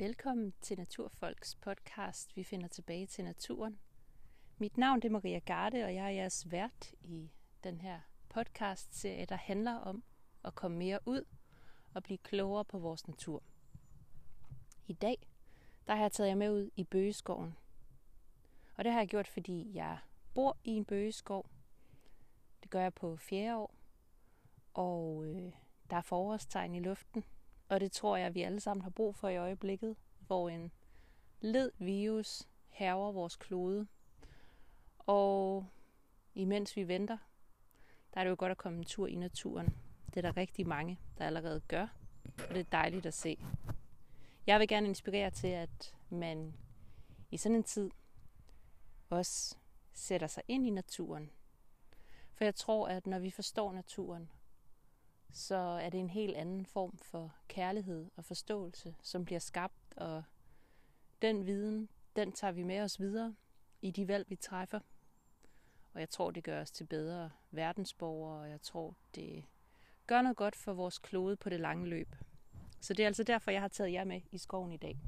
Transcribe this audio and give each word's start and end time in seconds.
Velkommen 0.00 0.52
til 0.60 0.78
Naturfolks 0.78 1.54
podcast. 1.54 2.36
Vi 2.36 2.44
finder 2.44 2.68
tilbage 2.68 3.06
til 3.06 3.24
naturen. 3.24 3.78
Mit 4.58 4.76
navn 4.76 5.00
er 5.04 5.10
Maria 5.10 5.38
Garde, 5.38 5.84
og 5.84 5.94
jeg 5.94 6.04
er 6.04 6.08
jeres 6.08 6.50
vært 6.50 6.94
i 7.02 7.30
den 7.64 7.80
her 7.80 8.00
podcast-serie, 8.28 9.26
der 9.26 9.36
handler 9.36 9.74
om 9.74 10.02
at 10.44 10.54
komme 10.54 10.78
mere 10.78 10.98
ud 11.06 11.24
og 11.94 12.02
blive 12.02 12.18
klogere 12.18 12.64
på 12.64 12.78
vores 12.78 13.08
natur. 13.08 13.42
I 14.86 14.92
dag 14.92 15.28
der 15.86 15.94
har 15.94 16.02
jeg 16.02 16.12
taget 16.12 16.28
jer 16.28 16.34
med 16.34 16.50
ud 16.50 16.70
i 16.76 16.84
bøgeskoven. 16.84 17.56
Og 18.74 18.84
det 18.84 18.92
har 18.92 19.00
jeg 19.00 19.08
gjort, 19.08 19.28
fordi 19.28 19.70
jeg 19.74 19.98
bor 20.34 20.56
i 20.64 20.70
en 20.70 20.84
bøgeskov. 20.84 21.50
Det 22.62 22.70
gør 22.70 22.82
jeg 22.82 22.94
på 22.94 23.16
fjerde 23.16 23.56
år. 23.56 23.74
Og 24.74 25.24
øh, 25.26 25.52
der 25.90 25.96
er 25.96 26.02
forårstegn 26.02 26.74
i 26.74 26.80
luften. 26.80 27.24
Og 27.70 27.80
det 27.80 27.92
tror 27.92 28.16
jeg, 28.16 28.34
vi 28.34 28.42
alle 28.42 28.60
sammen 28.60 28.82
har 28.82 28.90
brug 28.90 29.14
for 29.14 29.28
i 29.28 29.36
øjeblikket, 29.36 29.96
hvor 30.26 30.48
en 30.48 30.72
led 31.40 31.72
virus 31.78 32.48
hærger 32.68 33.12
vores 33.12 33.36
klode. 33.36 33.86
Og 34.98 35.66
imens 36.34 36.76
vi 36.76 36.88
venter, 36.88 37.18
der 38.14 38.20
er 38.20 38.24
det 38.24 38.30
jo 38.30 38.36
godt 38.38 38.50
at 38.50 38.58
komme 38.58 38.78
en 38.78 38.84
tur 38.84 39.06
i 39.06 39.14
naturen. 39.14 39.76
Det 40.06 40.16
er 40.16 40.22
der 40.22 40.36
rigtig 40.36 40.68
mange, 40.68 40.98
der 41.18 41.26
allerede 41.26 41.60
gør, 41.68 41.86
og 42.48 42.54
det 42.54 42.60
er 42.60 42.70
dejligt 42.72 43.06
at 43.06 43.14
se. 43.14 43.38
Jeg 44.46 44.60
vil 44.60 44.68
gerne 44.68 44.88
inspirere 44.88 45.30
til, 45.30 45.48
at 45.48 45.96
man 46.08 46.54
i 47.30 47.36
sådan 47.36 47.56
en 47.56 47.64
tid 47.64 47.90
også 49.10 49.56
sætter 49.92 50.26
sig 50.26 50.42
ind 50.48 50.66
i 50.66 50.70
naturen. 50.70 51.30
For 52.32 52.44
jeg 52.44 52.54
tror, 52.54 52.88
at 52.88 53.06
når 53.06 53.18
vi 53.18 53.30
forstår 53.30 53.72
naturen, 53.72 54.30
så 55.32 55.56
er 55.56 55.90
det 55.90 56.00
en 56.00 56.10
helt 56.10 56.36
anden 56.36 56.66
form 56.66 56.98
for 56.98 57.34
kærlighed 57.48 58.10
og 58.16 58.24
forståelse, 58.24 58.94
som 59.02 59.24
bliver 59.24 59.38
skabt, 59.38 59.94
og 59.96 60.22
den 61.22 61.46
viden, 61.46 61.88
den 62.16 62.32
tager 62.32 62.52
vi 62.52 62.62
med 62.62 62.80
os 62.80 63.00
videre 63.00 63.34
i 63.82 63.90
de 63.90 64.08
valg, 64.08 64.30
vi 64.30 64.36
træffer. 64.36 64.80
Og 65.94 66.00
jeg 66.00 66.10
tror, 66.10 66.30
det 66.30 66.44
gør 66.44 66.60
os 66.60 66.70
til 66.70 66.84
bedre 66.84 67.30
verdensborgere, 67.50 68.40
og 68.40 68.50
jeg 68.50 68.62
tror, 68.62 68.96
det 69.14 69.44
gør 70.06 70.22
noget 70.22 70.36
godt 70.36 70.56
for 70.56 70.72
vores 70.72 70.98
klode 70.98 71.36
på 71.36 71.48
det 71.48 71.60
lange 71.60 71.86
løb. 71.86 72.16
Så 72.80 72.94
det 72.94 73.02
er 73.02 73.06
altså 73.06 73.24
derfor, 73.24 73.50
jeg 73.50 73.60
har 73.60 73.68
taget 73.68 73.92
jer 73.92 74.04
med 74.04 74.20
i 74.30 74.38
skoven 74.38 74.72
i 74.72 74.76
dag. 74.76 74.98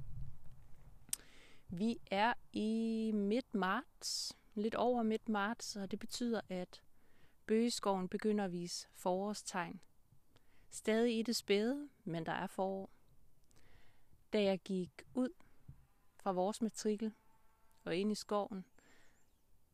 Vi 1.68 2.00
er 2.10 2.34
i 2.52 3.10
midt 3.14 3.54
marts, 3.54 4.36
lidt 4.54 4.74
over 4.74 5.02
midt 5.02 5.28
marts, 5.28 5.76
og 5.76 5.90
det 5.90 5.98
betyder, 5.98 6.40
at 6.48 6.82
bøgeskoven 7.46 8.08
begynder 8.08 8.44
at 8.44 8.52
vise 8.52 8.88
forårstegn. 8.92 9.80
Stadig 10.74 11.18
i 11.18 11.22
det 11.22 11.36
spæde, 11.36 11.88
men 12.04 12.26
der 12.26 12.32
er 12.32 12.46
forår. 12.46 12.90
Da 14.32 14.42
jeg 14.42 14.58
gik 14.58 15.02
ud 15.14 15.28
fra 16.16 16.32
vores 16.32 16.62
matrikel 16.62 17.12
og 17.84 17.96
ind 17.96 18.12
i 18.12 18.14
skoven, 18.14 18.64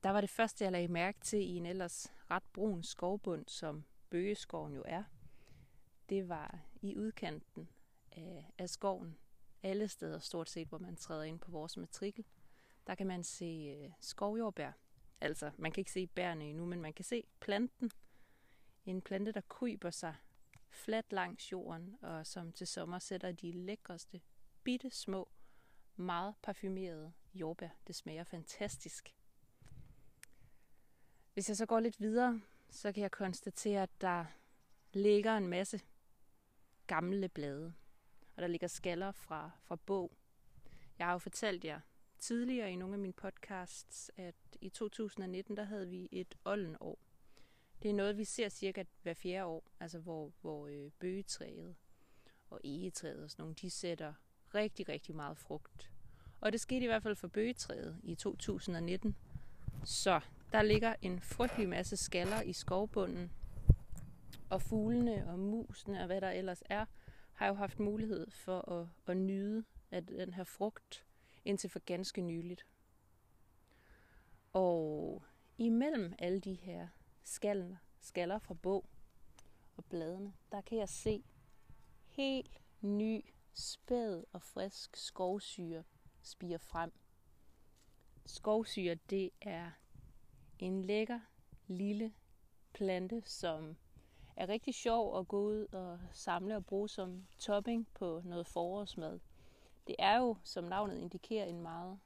der 0.03 0.11
var 0.11 0.21
det 0.21 0.31
første, 0.31 0.65
jeg 0.65 0.73
lagde 0.73 0.89
mærke 0.89 1.21
til 1.21 1.39
i 1.39 1.57
en 1.57 1.67
ellers 1.67 2.13
ret 2.31 2.43
brun 2.53 2.83
skovbund, 2.83 3.49
som 3.49 3.85
bøgeskoven 4.11 4.73
jo 4.73 4.83
er. 4.87 5.05
Det 6.09 6.29
var 6.29 6.59
i 6.83 6.97
udkanten 6.97 7.69
af, 8.13 8.53
af 8.59 8.71
skoven. 8.71 9.19
Alle 9.63 9.89
steder 9.89 10.19
stort 10.19 10.49
set, 10.49 10.69
hvor 10.69 10.79
man 10.79 10.97
træder 10.97 11.23
ind 11.23 11.41
på 11.41 11.51
vores 11.51 11.77
matrikel, 11.77 12.25
der 12.87 12.95
kan 12.95 13.07
man 13.07 13.25
se 13.25 13.77
øh, 13.79 13.91
skovjordbær. 14.01 14.73
Altså, 15.21 15.51
man 15.57 15.73
kan 15.73 15.81
ikke 15.81 15.93
se 15.93 16.07
bærene 16.07 16.45
endnu, 16.45 16.67
men 16.67 16.81
man 16.81 16.93
kan 16.93 17.05
se 17.05 17.25
planten. 17.41 17.91
En 18.87 19.03
plante, 19.03 19.33
der 19.33 19.41
kryber 19.41 19.91
sig 19.91 20.15
fladt 20.79 21.13
langs 21.13 21.53
jorden, 21.53 21.97
og 22.03 22.27
som 22.27 22.53
til 22.53 22.67
sommer 22.67 22.99
sætter 22.99 23.33
de 23.33 23.53
lækreste, 23.53 24.21
bitte 24.65 24.91
små, 24.91 25.29
meget 25.97 26.35
parfumerede 26.43 27.13
jordbær. 27.35 27.69
Det 27.87 27.95
smager 27.95 28.25
fantastisk. 28.25 29.15
Hvis 31.35 31.49
jeg 31.49 31.57
så 31.57 31.67
går 31.67 31.81
lidt 31.81 32.01
videre, 32.01 32.41
så 32.71 32.93
kan 32.93 33.03
jeg 33.03 33.11
konstatere, 33.11 33.83
at 33.83 34.01
der 34.01 34.25
ligger 34.93 35.37
en 35.37 35.49
masse 35.49 35.81
gamle 36.87 37.29
blade 37.29 37.75
og 38.39 38.43
der 38.43 38.49
ligger 38.49 38.67
skaller 38.67 39.13
fra, 39.13 39.51
fra 39.63 39.77
bog. 39.77 40.13
Jeg 40.99 41.07
har 41.07 41.13
jo 41.13 41.19
fortalt 41.19 41.65
jer 41.65 41.81
tidligere 42.19 42.73
i 42.73 42.77
nogle 42.77 42.95
af 42.95 42.99
mine 42.99 43.13
podcasts, 43.13 44.11
at 44.17 44.35
i 44.61 44.69
2019, 44.69 45.57
der 45.57 45.65
havde 45.65 45.89
vi 45.89 46.09
et 46.13 46.35
oldenår. 46.45 46.99
Det 47.83 47.91
er 47.91 47.95
noget, 47.95 48.19
vi 48.19 48.25
ser 48.25 48.49
cirka 48.49 48.85
hver 49.03 49.15
fjerde 49.15 49.47
år, 49.47 49.65
altså 49.81 49.99
hvor, 49.99 50.33
hvor 50.41 50.67
øh, 50.67 50.91
bøgetræet 50.99 51.77
og 52.51 52.61
egetræet 52.65 53.25
og 53.25 53.31
sådan 53.31 53.43
nogle, 53.43 53.55
de 53.55 53.71
sætter 53.71 54.13
rigtig, 54.55 54.89
rigtig 54.89 55.17
meget 55.17 55.39
frugt. 55.39 55.91
Og 56.41 56.53
det 56.53 56.61
skete 56.61 56.85
i 56.85 56.87
hvert 56.87 57.03
fald 57.03 57.17
for 57.17 57.29
bøgetræet 57.29 58.01
i 58.03 58.15
2019. 58.15 59.17
Så 59.85 60.21
der 60.53 60.63
ligger 60.63 60.95
en 61.03 61.21
frygtelig 61.21 61.69
masse 61.69 61.97
skaller 61.97 62.43
i 62.43 62.53
skovbunden, 62.53 63.33
og 64.51 64.63
fuglene 64.63 65.31
og 65.31 65.39
musene 65.39 66.01
og 66.01 66.07
hvad 66.07 66.21
der 66.21 66.31
ellers 66.31 66.63
er, 66.67 66.85
har 67.33 67.47
jo 67.47 67.55
haft 67.55 67.79
mulighed 67.79 68.31
for 68.31 68.73
at, 68.73 68.87
at 69.07 69.17
nyde 69.17 69.65
af 69.91 70.07
den 70.07 70.35
her 70.35 70.45
frugt 70.45 71.05
indtil 71.45 71.71
for 71.71 71.79
ganske 71.79 72.21
nyligt. 72.21 72.67
Og 74.53 75.23
imellem 75.59 76.15
alle 76.19 76.41
de 76.41 76.55
her 76.55 76.89
skaller, 77.29 77.77
skaller 78.01 78.39
fra 78.39 78.55
bog 78.55 78.85
og 79.77 79.85
bladene, 79.85 80.33
der 80.53 80.61
kan 80.61 80.79
jeg 80.79 80.89
se 80.89 81.25
helt 82.07 82.61
ny, 82.81 83.25
spæd 83.55 84.25
og 84.33 84.43
frisk 84.43 84.97
skovsyre 84.97 85.85
spire 86.23 86.59
frem. 86.59 86.93
Skovsyre, 88.27 88.95
det 88.95 89.31
er 89.41 89.71
en 90.59 90.83
lækker 90.83 91.21
lille 91.67 92.13
plante, 92.73 93.23
som 93.25 93.77
er 94.37 94.49
rigtig 94.49 94.75
sjov 94.75 95.19
at 95.19 95.29
gå 95.29 95.41
ud 95.41 95.67
og 95.73 96.01
samle 96.13 96.57
og 96.57 96.67
bruge 96.67 96.89
som 96.89 97.27
topping 97.39 97.89
på 97.95 98.23
noget 98.25 98.47
forårsmad. 98.47 99.21
Det 99.87 99.97
er 99.99 100.19
jo, 100.19 100.37
som 100.45 100.65
navnet 100.65 100.99
indikerer, 100.99 101.45
en 101.45 101.63
meget 101.63 101.99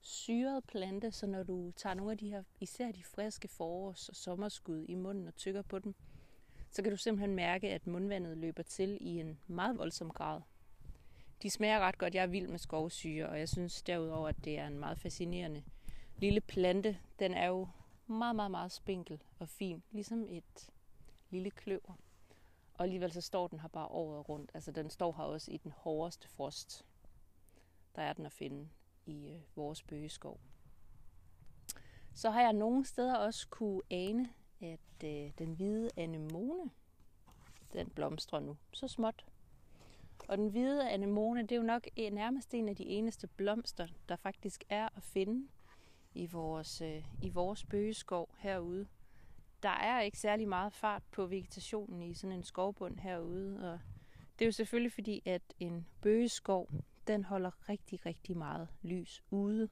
syret 0.00 0.64
plante, 0.64 1.10
så 1.10 1.26
når 1.26 1.42
du 1.42 1.70
tager 1.76 1.94
nogle 1.94 2.12
af 2.12 2.18
de 2.18 2.30
her, 2.30 2.42
især 2.60 2.92
de 2.92 3.04
friske 3.04 3.48
forårs- 3.48 4.08
og 4.08 4.16
sommerskud 4.16 4.84
i 4.88 4.94
munden 4.94 5.28
og 5.28 5.36
tykker 5.36 5.62
på 5.62 5.78
dem, 5.78 5.94
så 6.70 6.82
kan 6.82 6.90
du 6.90 6.96
simpelthen 6.96 7.34
mærke, 7.34 7.68
at 7.68 7.86
mundvandet 7.86 8.38
løber 8.38 8.62
til 8.62 8.98
i 9.00 9.20
en 9.20 9.40
meget 9.46 9.78
voldsom 9.78 10.10
grad. 10.10 10.40
De 11.42 11.50
smager 11.50 11.80
ret 11.80 11.98
godt. 11.98 12.14
Jeg 12.14 12.22
er 12.22 12.26
vild 12.26 12.48
med 12.48 12.58
skovsyre, 12.58 13.28
og 13.28 13.38
jeg 13.38 13.48
synes 13.48 13.82
derudover, 13.82 14.28
at 14.28 14.44
det 14.44 14.58
er 14.58 14.66
en 14.66 14.78
meget 14.78 14.98
fascinerende 14.98 15.62
lille 16.16 16.40
plante. 16.40 16.98
Den 17.18 17.34
er 17.34 17.46
jo 17.46 17.68
meget, 18.06 18.36
meget, 18.36 18.50
meget 18.50 18.72
spinkel 18.72 19.22
og 19.38 19.48
fin, 19.48 19.82
ligesom 19.90 20.26
et 20.28 20.70
lille 21.30 21.50
kløver. 21.50 21.98
Og 22.74 22.84
alligevel 22.84 23.12
så 23.12 23.20
står 23.20 23.48
den 23.48 23.60
her 23.60 23.68
bare 23.68 23.86
året 23.86 24.28
rundt. 24.28 24.50
Altså 24.54 24.72
den 24.72 24.90
står 24.90 25.12
her 25.12 25.24
også 25.24 25.50
i 25.50 25.56
den 25.56 25.70
hårdeste 25.70 26.28
frost. 26.28 26.86
Der 27.96 28.02
er 28.02 28.12
den 28.12 28.26
at 28.26 28.32
finde 28.32 28.68
i 29.10 29.28
øh, 29.28 29.40
vores 29.56 29.82
bøgeskov. 29.82 30.40
Så 32.14 32.30
har 32.30 32.40
jeg 32.40 32.52
nogle 32.52 32.84
steder 32.84 33.16
også 33.16 33.48
kunne 33.48 33.82
ane, 33.90 34.28
at 34.60 35.04
øh, 35.04 35.30
den 35.38 35.54
hvide 35.54 35.90
anemone, 35.96 36.70
den 37.72 37.90
blomstrer 37.90 38.40
nu 38.40 38.56
så 38.72 38.88
småt. 38.88 39.24
Og 40.28 40.38
den 40.38 40.48
hvide 40.48 40.90
anemone, 40.90 41.42
det 41.42 41.52
er 41.52 41.56
jo 41.56 41.62
nok 41.62 41.86
øh, 41.98 42.10
nærmest 42.10 42.54
en 42.54 42.68
af 42.68 42.76
de 42.76 42.86
eneste 42.86 43.26
blomster, 43.26 43.86
der 44.08 44.16
faktisk 44.16 44.64
er 44.68 44.88
at 44.96 45.02
finde 45.02 45.48
i 46.14 46.26
vores, 46.26 46.80
øh, 46.80 47.04
i 47.22 47.28
vores 47.28 47.64
bøgeskov 47.64 48.28
herude 48.38 48.86
der 49.62 49.68
er 49.68 50.00
ikke 50.00 50.18
særlig 50.18 50.48
meget 50.48 50.72
fart 50.72 51.02
på 51.10 51.26
vegetationen 51.26 52.02
i 52.02 52.14
sådan 52.14 52.36
en 52.36 52.42
skovbund 52.42 52.98
herude. 52.98 53.72
Og 53.72 53.80
det 54.38 54.44
er 54.44 54.46
jo 54.46 54.52
selvfølgelig 54.52 54.92
fordi, 54.92 55.22
at 55.24 55.42
en 55.60 55.86
bøgeskov, 56.00 56.70
den 57.12 57.24
holder 57.24 57.68
rigtig, 57.68 58.06
rigtig 58.06 58.36
meget 58.36 58.68
lys 58.82 59.22
ude. 59.30 59.68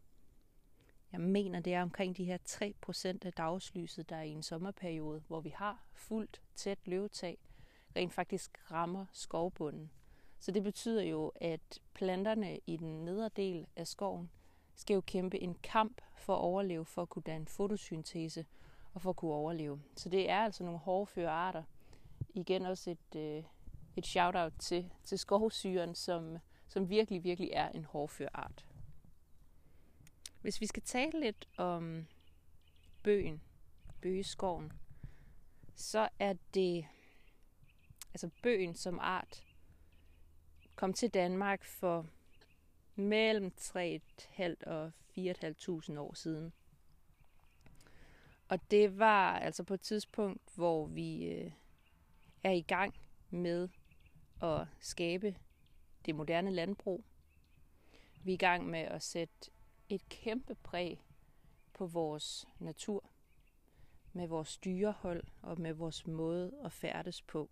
Jeg 1.12 1.20
mener, 1.20 1.60
det 1.60 1.74
er 1.74 1.82
omkring 1.82 2.16
de 2.16 2.24
her 2.24 2.38
3% 2.48 3.26
af 3.26 3.32
dagslyset, 3.32 4.10
der 4.10 4.16
er 4.16 4.22
i 4.22 4.30
en 4.30 4.42
sommerperiode, 4.42 5.22
hvor 5.28 5.40
vi 5.40 5.48
har 5.48 5.84
fuldt 5.92 6.42
tæt 6.54 6.78
løvetag, 6.84 7.38
rent 7.96 8.12
faktisk 8.12 8.58
rammer 8.70 9.06
skovbunden. 9.12 9.90
Så 10.38 10.52
det 10.52 10.62
betyder 10.62 11.02
jo, 11.02 11.32
at 11.34 11.80
planterne 11.94 12.58
i 12.66 12.76
den 12.76 13.04
nedre 13.04 13.30
del 13.36 13.66
af 13.76 13.86
skoven 13.86 14.30
skal 14.74 14.94
jo 14.94 15.00
kæmpe 15.00 15.38
en 15.40 15.54
kamp 15.54 16.00
for 16.16 16.34
at 16.34 16.40
overleve, 16.40 16.84
for 16.84 17.02
at 17.02 17.08
kunne 17.08 17.22
danne 17.22 17.46
fotosyntese, 17.46 18.46
og 18.94 19.00
for 19.00 19.10
at 19.10 19.16
kunne 19.16 19.32
overleve. 19.32 19.80
Så 19.96 20.08
det 20.08 20.30
er 20.30 20.38
altså 20.38 20.64
nogle 20.64 20.78
hårdføre 20.78 21.30
arter. 21.30 21.62
Igen 22.34 22.66
også 22.66 22.90
et, 22.90 23.16
øh, 23.16 23.44
et 23.96 24.06
shout-out 24.06 24.52
til, 24.58 24.90
til 25.04 25.18
skovsyren, 25.18 25.94
som, 25.94 26.38
som 26.68 26.88
virkelig, 26.88 27.24
virkelig 27.24 27.50
er 27.52 27.68
en 27.68 27.84
hårdfør 27.84 28.28
art. 28.34 28.66
Hvis 30.40 30.60
vi 30.60 30.66
skal 30.66 30.82
tale 30.82 31.20
lidt 31.20 31.48
om 31.56 32.06
bøgen, 33.02 33.42
bøgeskoven, 34.00 34.72
så 35.74 36.08
er 36.18 36.34
det, 36.54 36.86
altså 38.10 38.30
bøgen 38.42 38.74
som 38.74 38.98
art, 38.98 39.44
kom 40.74 40.92
til 40.92 41.10
Danmark 41.10 41.64
for 41.64 42.06
mellem 42.94 43.52
3.500 43.60 44.54
og 44.66 44.92
4.500 45.18 45.98
år 45.98 46.14
siden. 46.14 46.52
Og 48.48 48.70
det 48.70 48.98
var 48.98 49.38
altså 49.38 49.64
på 49.64 49.74
et 49.74 49.80
tidspunkt, 49.80 50.42
hvor 50.54 50.86
vi 50.86 51.24
øh, 51.24 51.52
er 52.44 52.50
i 52.50 52.60
gang 52.60 52.94
med 53.30 53.68
at 54.42 54.66
skabe 54.80 55.36
det 56.08 56.16
moderne 56.16 56.50
landbrug. 56.50 57.04
Vi 58.24 58.32
er 58.32 58.34
i 58.34 58.36
gang 58.36 58.66
med 58.66 58.80
at 58.80 59.02
sætte 59.02 59.50
et 59.88 60.08
kæmpe 60.08 60.54
præg 60.54 61.04
på 61.72 61.86
vores 61.86 62.48
natur, 62.58 63.10
med 64.12 64.28
vores 64.28 64.56
dyrehold 64.56 65.24
og 65.42 65.60
med 65.60 65.72
vores 65.72 66.06
måde 66.06 66.52
at 66.64 66.72
færdes 66.72 67.22
på. 67.22 67.50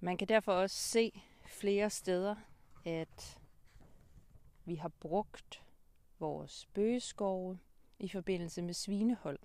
Man 0.00 0.16
kan 0.16 0.28
derfor 0.28 0.52
også 0.52 0.76
se 0.76 1.22
flere 1.46 1.90
steder, 1.90 2.36
at 2.84 3.40
vi 4.64 4.74
har 4.74 4.88
brugt 4.88 5.64
vores 6.18 6.66
bøgeskove 6.74 7.58
i 7.98 8.08
forbindelse 8.08 8.62
med 8.62 8.74
svinehold. 8.74 9.38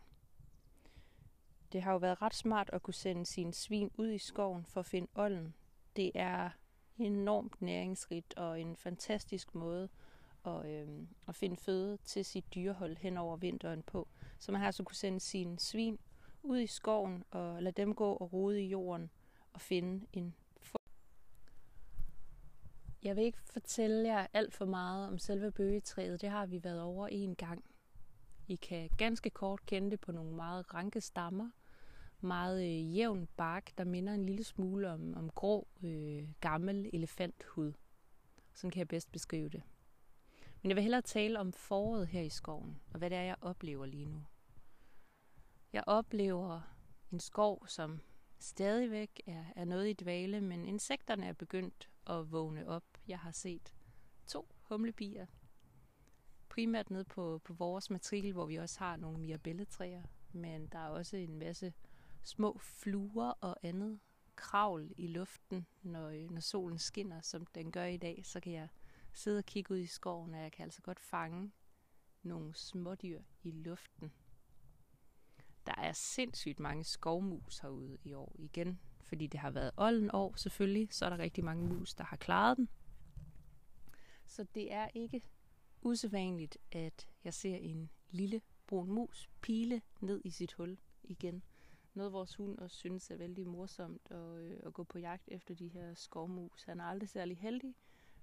Det 1.71 1.81
har 1.81 1.91
jo 1.91 1.97
været 1.97 2.21
ret 2.21 2.35
smart 2.35 2.69
at 2.73 2.83
kunne 2.83 2.93
sende 2.93 3.25
sine 3.25 3.53
svin 3.53 3.91
ud 3.97 4.11
i 4.11 4.17
skoven 4.17 4.65
for 4.65 4.79
at 4.79 4.85
finde 4.85 5.07
olden. 5.15 5.53
Det 5.97 6.11
er 6.15 6.49
enormt 6.97 7.61
næringsrigt 7.61 8.37
og 8.37 8.61
en 8.61 8.75
fantastisk 8.75 9.55
måde 9.55 9.89
at, 10.45 10.65
øh, 10.65 10.87
at 11.27 11.35
finde 11.35 11.57
føde 11.57 11.97
til 11.97 12.25
sit 12.25 12.45
dyrehold 12.55 12.97
hen 12.97 13.17
over 13.17 13.37
vinteren 13.37 13.83
på. 13.83 14.07
Så 14.39 14.51
man 14.51 14.61
har 14.61 14.71
så 14.71 14.83
kunne 14.83 14.95
sende 14.95 15.19
sine 15.19 15.59
svin 15.59 15.99
ud 16.43 16.59
i 16.59 16.67
skoven 16.67 17.23
og 17.31 17.63
lade 17.63 17.81
dem 17.81 17.95
gå 17.95 18.13
og 18.13 18.33
rode 18.33 18.63
i 18.63 18.67
jorden 18.67 19.09
og 19.53 19.61
finde 19.61 20.07
en 20.13 20.35
jeg 23.03 23.15
vil 23.15 23.23
ikke 23.23 23.41
fortælle 23.53 24.07
jer 24.07 24.27
alt 24.33 24.53
for 24.53 24.65
meget 24.65 25.07
om 25.07 25.19
selve 25.19 25.51
bøgetræet. 25.51 26.21
Det 26.21 26.29
har 26.29 26.45
vi 26.45 26.63
været 26.63 26.81
over 26.81 27.07
en 27.07 27.35
gang. 27.35 27.63
I 28.47 28.55
kan 28.55 28.89
ganske 28.97 29.29
kort 29.29 29.65
kende 29.65 29.91
det 29.91 29.99
på 29.99 30.11
nogle 30.11 30.35
meget 30.35 30.73
ranke 30.73 31.01
stammer. 31.01 31.49
Meget 32.21 32.63
øh, 32.63 32.97
jævn 32.97 33.27
bark, 33.37 33.77
der 33.77 33.83
minder 33.83 34.13
en 34.13 34.25
lille 34.25 34.43
smule 34.43 34.91
om, 34.91 35.13
om 35.13 35.29
grå, 35.29 35.67
øh, 35.83 36.27
gammel 36.41 36.89
elefanthud. 36.93 37.73
Sådan 38.53 38.71
kan 38.71 38.79
jeg 38.79 38.87
bedst 38.87 39.11
beskrive 39.11 39.49
det. 39.49 39.63
Men 40.61 40.69
jeg 40.69 40.75
vil 40.75 40.83
hellere 40.83 41.01
tale 41.01 41.39
om 41.39 41.53
foråret 41.53 42.07
her 42.07 42.21
i 42.21 42.29
skoven, 42.29 42.79
og 42.91 42.97
hvad 42.97 43.09
det 43.09 43.17
er, 43.17 43.21
jeg 43.21 43.35
oplever 43.41 43.85
lige 43.85 44.05
nu. 44.05 44.23
Jeg 45.73 45.83
oplever 45.87 46.61
en 47.11 47.19
skov, 47.19 47.67
som 47.67 48.01
stadigvæk 48.39 49.21
er, 49.27 49.45
er 49.55 49.65
noget 49.65 49.89
i 49.89 49.93
dvale, 49.93 50.41
men 50.41 50.65
insekterne 50.65 51.27
er 51.27 51.33
begyndt 51.33 51.89
at 52.07 52.31
vågne 52.31 52.67
op. 52.67 52.83
Jeg 53.07 53.19
har 53.19 53.31
set 53.31 53.73
to 54.27 54.47
humlebier, 54.61 55.25
primært 56.49 56.89
nede 56.89 57.05
på, 57.05 57.41
på 57.43 57.53
vores 57.53 57.89
matrikel, 57.89 58.33
hvor 58.33 58.45
vi 58.45 58.55
også 58.55 58.79
har 58.79 58.95
nogle 58.95 59.19
mirabelletræer, 59.19 60.03
men 60.31 60.67
der 60.67 60.79
er 60.79 60.89
også 60.89 61.17
en 61.17 61.39
masse 61.39 61.73
små 62.27 62.57
fluer 62.57 63.29
og 63.29 63.57
andet 63.63 63.99
kravl 64.35 64.91
i 64.97 65.07
luften, 65.07 65.67
når, 65.81 66.07
øh, 66.07 66.31
når 66.31 66.41
solen 66.41 66.79
skinner, 66.79 67.21
som 67.21 67.45
den 67.45 67.71
gør 67.71 67.85
i 67.85 67.97
dag, 67.97 68.21
så 68.25 68.39
kan 68.39 68.53
jeg 68.53 68.67
sidde 69.13 69.37
og 69.37 69.45
kigge 69.45 69.73
ud 69.73 69.79
i 69.79 69.85
skoven, 69.85 70.33
og 70.33 70.41
jeg 70.41 70.51
kan 70.51 70.63
altså 70.63 70.81
godt 70.81 70.99
fange 70.99 71.51
nogle 72.23 72.55
smådyr 72.55 73.21
i 73.43 73.51
luften. 73.51 74.11
Der 75.65 75.75
er 75.77 75.91
sindssygt 75.91 76.59
mange 76.59 76.83
skovmus 76.83 77.59
herude 77.59 77.97
i 78.03 78.13
år 78.13 78.35
igen, 78.39 78.79
fordi 79.01 79.27
det 79.27 79.39
har 79.39 79.51
været 79.51 79.71
olden 79.77 80.09
år 80.13 80.35
selvfølgelig, 80.35 80.87
så 80.91 81.05
er 81.05 81.09
der 81.09 81.17
rigtig 81.17 81.43
mange 81.43 81.65
mus, 81.67 81.93
der 81.93 82.03
har 82.03 82.17
klaret 82.17 82.57
den. 82.57 82.69
Så 84.25 84.43
det 84.43 84.73
er 84.73 84.87
ikke 84.93 85.21
usædvanligt, 85.81 86.57
at 86.71 87.07
jeg 87.23 87.33
ser 87.33 87.55
en 87.55 87.89
lille 88.09 88.41
brun 88.67 88.91
mus 88.91 89.29
pile 89.41 89.81
ned 89.99 90.21
i 90.23 90.29
sit 90.29 90.53
hul 90.53 90.77
igen. 91.03 91.43
Noget 91.97 92.13
vores 92.13 92.35
hund 92.35 92.57
også 92.59 92.77
synes 92.77 93.11
er 93.11 93.15
vældig 93.15 93.47
morsomt 93.47 94.11
at, 94.11 94.17
øh, 94.17 94.59
at 94.65 94.73
gå 94.73 94.83
på 94.83 94.99
jagt 94.99 95.23
efter 95.27 95.55
de 95.55 95.67
her 95.67 95.93
skovmus. 95.93 96.63
Han 96.63 96.79
er 96.79 96.83
aldrig 96.83 97.09
særlig 97.09 97.37
heldig, 97.37 97.75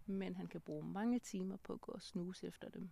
men 0.07 0.37
han 0.37 0.47
kan 0.47 0.61
bruge 0.61 0.85
mange 0.85 1.19
timer 1.19 1.57
på 1.57 1.73
at 1.73 1.81
gå 1.81 1.93
og 1.93 2.03
snuse 2.03 2.47
efter 2.47 2.69
dem. 2.69 2.91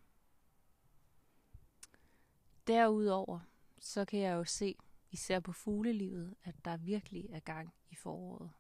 Derudover 2.67 3.41
så 3.79 4.05
kan 4.05 4.21
jeg 4.21 4.33
jo 4.33 4.45
se, 4.45 4.77
især 5.11 5.41
på 5.41 5.53
fuglelivet, 5.53 6.35
at 6.45 6.65
der 6.65 6.77
virkelig 6.77 7.27
er 7.31 7.41
gang 7.41 7.75
i 7.91 7.95
foråret. 7.95 8.51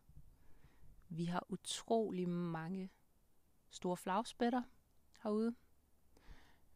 Vi 1.08 1.24
har 1.24 1.46
utrolig 1.48 2.28
mange 2.28 2.90
store 3.68 3.96
flagspætter 3.96 4.62
herude. 5.22 5.54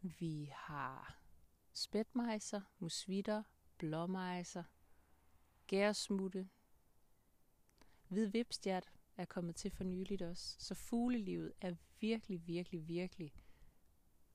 Vi 0.01 0.53
har 0.55 1.19
spætmejser, 1.73 2.61
musvitter, 2.79 3.43
blåmejser, 3.79 4.65
gæresmutte. 5.67 6.49
Hvid 8.09 8.27
vipstjert 8.27 8.93
er 9.17 9.25
kommet 9.25 9.57
til 9.57 9.71
for 9.71 9.85
nyligt 9.85 10.23
også. 10.23 10.57
Så 10.59 10.75
fuglelivet 10.75 11.53
er 11.61 11.75
virkelig, 12.01 12.47
virkelig, 12.47 12.89
virkelig. 12.89 13.33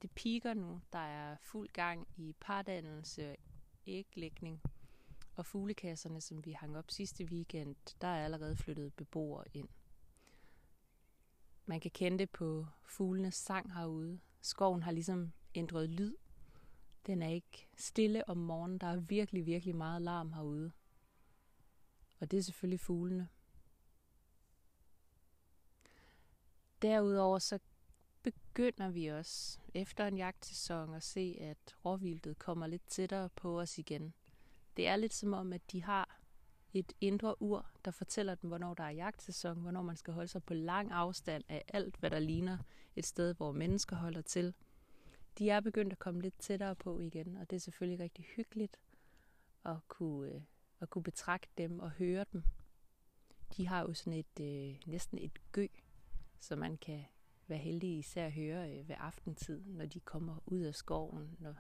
Det 0.02 0.12
piker 0.12 0.54
nu. 0.54 0.82
Der 0.94 1.00
er 1.00 1.38
fuld 1.42 1.70
gang 1.70 2.08
i 2.18 2.36
pardannelse, 2.40 3.36
æglægning 3.88 4.62
og 5.36 5.46
fuglekasserne, 5.46 6.22
som 6.22 6.46
vi 6.46 6.52
hang 6.52 6.78
op 6.78 6.92
sidste 6.92 7.26
weekend, 7.26 7.76
der 8.02 8.08
er 8.08 8.26
allerede 8.26 8.56
flyttet 8.56 8.94
beboere 8.94 9.44
ind. 9.54 9.70
Man 11.66 11.80
kan 11.80 11.92
kende 11.92 12.20
det 12.20 12.30
på 12.30 12.68
fuglenes 12.86 13.36
sang 13.36 13.74
herude. 13.74 14.20
Skoven 14.42 14.84
har 14.84 14.92
ligesom 14.92 15.32
ændret 15.56 15.90
lyd. 15.90 16.16
Den 17.06 17.22
er 17.22 17.30
ikke 17.30 17.68
stille 17.78 18.30
om 18.30 18.38
morgenen. 18.38 18.78
Der 18.78 18.88
er 18.88 19.00
virkelig, 19.00 19.46
virkelig 19.46 19.76
meget 19.76 20.02
larm 20.02 20.34
herude. 20.34 20.72
Og 22.22 22.32
det 22.32 22.38
er 22.38 22.42
selvfølgelig 22.42 22.80
fuglene. 22.80 23.28
Derudover 26.82 27.40
så 27.40 27.60
begynder 28.24 28.90
vi 28.90 29.08
også 29.08 29.60
efter 29.74 30.08
en 30.08 30.18
jagtsæson 30.18 30.94
at 30.94 31.04
se, 31.04 31.38
at 31.40 31.76
råvildtet 31.86 32.40
kommer 32.40 32.68
lidt 32.68 32.88
tættere 32.88 33.30
på 33.30 33.60
os 33.60 33.78
igen. 33.78 34.14
Det 34.78 34.88
er 34.88 34.96
lidt 34.96 35.14
som 35.14 35.34
om, 35.34 35.54
at 35.54 35.72
de 35.72 35.84
har 35.84 36.20
et 36.74 36.94
indre 37.02 37.42
ur, 37.42 37.66
der 37.86 37.92
fortæller 37.92 38.36
dem, 38.36 38.48
hvornår 38.48 38.74
der 38.74 38.84
er 38.84 38.90
jagtsæson, 38.90 39.60
hvornår 39.60 39.82
man 39.82 39.96
skal 39.96 40.14
holde 40.14 40.28
sig 40.28 40.44
på 40.44 40.54
lang 40.54 40.92
afstand 40.92 41.44
af 41.50 41.64
alt, 41.68 41.98
hvad 41.98 42.10
der 42.10 42.20
ligner 42.20 42.58
et 42.96 43.06
sted, 43.06 43.34
hvor 43.34 43.52
mennesker 43.52 43.96
holder 43.96 44.22
til. 44.22 44.54
De 45.38 45.50
er 45.50 45.60
begyndt 45.60 45.94
at 45.94 46.00
komme 46.00 46.22
lidt 46.22 46.40
tættere 46.40 46.76
på 46.76 47.00
igen, 47.00 47.38
og 47.38 47.50
det 47.50 47.56
er 47.56 47.60
selvfølgelig 47.60 48.00
rigtig 48.00 48.26
hyggeligt 48.26 48.80
at 49.66 49.78
kunne, 49.88 50.32
øh, 50.32 50.42
at 50.82 50.90
kunne 50.90 51.04
betragte 51.04 51.50
dem 51.58 51.80
og 51.80 51.92
høre 51.92 52.26
dem. 52.34 52.44
De 53.58 53.68
har 53.68 53.82
jo 53.82 53.94
sådan 53.94 54.14
et 54.14 54.40
øh, 54.42 54.80
næsten 54.86 55.18
et 55.18 55.52
gø, 55.52 55.68
så 56.40 56.56
man 56.56 56.78
kan 56.78 57.04
være 57.48 57.60
heldig 57.60 57.98
især 57.98 58.26
at 58.26 58.34
høre 58.34 58.72
øh, 58.72 58.90
ved 58.90 58.96
aftentid, 59.00 59.62
når 59.66 59.86
de 59.86 60.00
kommer 60.00 60.38
ud 60.46 60.62
af 60.62 60.76
skoven. 60.76 61.38
Når 61.40 61.56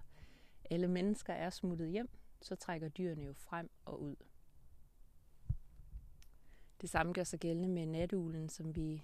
alle 0.69 0.87
mennesker 0.87 1.33
er 1.33 1.49
smuttet 1.49 1.89
hjem, 1.89 2.09
så 2.41 2.55
trækker 2.55 2.89
dyrene 2.89 3.23
jo 3.23 3.33
frem 3.33 3.69
og 3.85 4.01
ud. 4.01 4.15
Det 6.81 6.89
samme 6.89 7.13
gør 7.13 7.23
sig 7.23 7.39
gældende 7.39 7.69
med 7.69 7.85
natuglen, 7.85 8.49
som 8.49 8.75
vi 8.75 9.03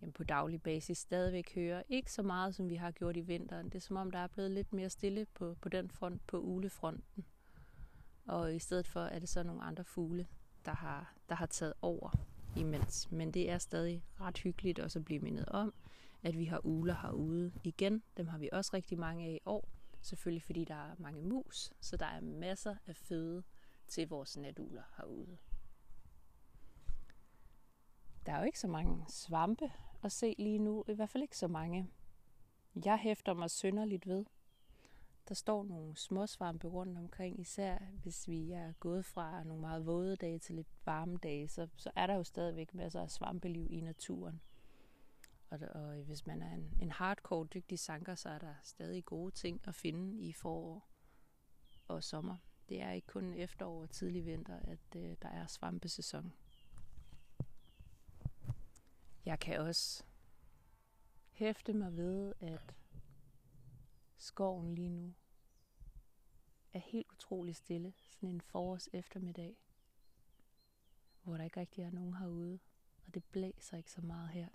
jamen, 0.00 0.12
på 0.12 0.24
daglig 0.24 0.62
basis 0.62 0.98
stadigvæk 0.98 1.54
hører. 1.54 1.82
Ikke 1.88 2.12
så 2.12 2.22
meget, 2.22 2.54
som 2.54 2.68
vi 2.68 2.74
har 2.74 2.90
gjort 2.90 3.16
i 3.16 3.20
vinteren. 3.20 3.66
Det 3.66 3.74
er 3.74 3.80
som 3.80 3.96
om, 3.96 4.10
der 4.10 4.18
er 4.18 4.26
blevet 4.26 4.50
lidt 4.50 4.72
mere 4.72 4.90
stille 4.90 5.26
på, 5.34 5.56
på 5.60 5.68
den 5.68 5.90
front, 5.90 6.26
på 6.26 6.40
ulefronten. 6.40 7.24
Og 8.26 8.54
i 8.54 8.58
stedet 8.58 8.88
for 8.88 9.00
er 9.00 9.18
det 9.18 9.28
så 9.28 9.42
nogle 9.42 9.62
andre 9.62 9.84
fugle, 9.84 10.26
der 10.64 10.74
har, 10.74 11.14
der 11.28 11.34
har 11.34 11.46
taget 11.46 11.74
over 11.82 12.10
imens. 12.56 13.10
Men 13.10 13.30
det 13.30 13.50
er 13.50 13.58
stadig 13.58 14.04
ret 14.20 14.38
hyggeligt 14.38 14.78
også 14.78 14.98
at 14.98 15.04
blive 15.04 15.20
mindet 15.20 15.46
om, 15.46 15.74
at 16.22 16.38
vi 16.38 16.44
har 16.44 16.66
uler 16.66 16.94
herude 17.02 17.52
igen. 17.64 18.02
Dem 18.16 18.26
har 18.26 18.38
vi 18.38 18.48
også 18.52 18.70
rigtig 18.74 18.98
mange 18.98 19.26
af 19.26 19.32
i 19.32 19.40
år. 19.46 19.68
Selvfølgelig 20.00 20.42
fordi 20.42 20.64
der 20.64 20.74
er 20.74 20.94
mange 20.98 21.22
mus, 21.22 21.72
så 21.80 21.96
der 21.96 22.06
er 22.06 22.20
masser 22.20 22.76
af 22.86 22.96
føde 22.96 23.42
til 23.88 24.08
vores 24.08 24.36
natuler 24.36 24.82
herude. 24.96 25.38
Der 28.26 28.32
er 28.32 28.38
jo 28.38 28.44
ikke 28.44 28.60
så 28.60 28.68
mange 28.68 29.04
svampe 29.08 29.72
at 30.02 30.12
se 30.12 30.34
lige 30.38 30.58
nu, 30.58 30.84
i 30.88 30.92
hvert 30.92 31.10
fald 31.10 31.22
ikke 31.22 31.38
så 31.38 31.48
mange. 31.48 31.90
Jeg 32.84 32.98
hæfter 32.98 33.34
mig 33.34 33.50
synderligt 33.50 34.06
ved. 34.06 34.24
Der 35.28 35.34
står 35.34 35.64
nogle 35.64 35.96
småsvampe 35.96 36.68
rundt 36.68 36.98
omkring, 36.98 37.40
især 37.40 37.78
hvis 38.02 38.28
vi 38.28 38.52
er 38.52 38.72
gået 38.72 39.04
fra 39.04 39.44
nogle 39.44 39.60
meget 39.60 39.86
våde 39.86 40.16
dage 40.16 40.38
til 40.38 40.54
lidt 40.54 40.68
varme 40.84 41.16
dage, 41.16 41.48
så, 41.48 41.68
så 41.76 41.90
er 41.96 42.06
der 42.06 42.14
jo 42.14 42.24
stadigvæk 42.24 42.74
masser 42.74 43.00
af 43.00 43.10
svampeliv 43.10 43.66
i 43.70 43.80
naturen. 43.80 44.40
Og, 45.50 45.58
og 45.74 45.94
hvis 45.94 46.26
man 46.26 46.42
er 46.42 46.54
en, 46.54 46.76
en 46.80 46.92
hardcore 46.92 47.46
dygtig 47.54 47.78
sanker, 47.78 48.14
så 48.14 48.28
er 48.28 48.38
der 48.38 48.54
stadig 48.62 49.04
gode 49.04 49.30
ting 49.34 49.60
at 49.64 49.74
finde 49.74 50.20
i 50.20 50.32
forår 50.32 50.88
og 51.88 52.04
sommer. 52.04 52.36
Det 52.68 52.80
er 52.80 52.90
ikke 52.90 53.06
kun 53.06 53.34
efterår 53.34 53.82
og 53.82 53.90
tidlig 53.90 54.26
vinter, 54.26 54.58
at 54.58 54.96
øh, 54.96 55.16
der 55.22 55.28
er 55.28 55.46
svampesæson. 55.46 56.32
Jeg 59.24 59.38
kan 59.38 59.60
også 59.60 60.04
hæfte 61.30 61.72
mig 61.72 61.96
ved, 61.96 62.32
at 62.40 62.74
skoven 64.24 64.74
lige 64.74 64.88
nu 64.88 65.14
er 66.72 66.78
helt 66.78 67.12
utrolig 67.12 67.56
stille. 67.56 67.94
Sådan 67.96 68.28
en 68.28 68.40
forårs 68.40 68.88
eftermiddag, 68.92 69.56
hvor 71.22 71.36
der 71.36 71.44
ikke 71.44 71.60
rigtig 71.60 71.82
er 71.84 71.90
nogen 71.90 72.14
herude, 72.14 72.58
og 73.06 73.14
det 73.14 73.24
blæser 73.24 73.76
ikke 73.76 73.90
så 73.90 74.00
meget 74.00 74.28
her. 74.28 74.48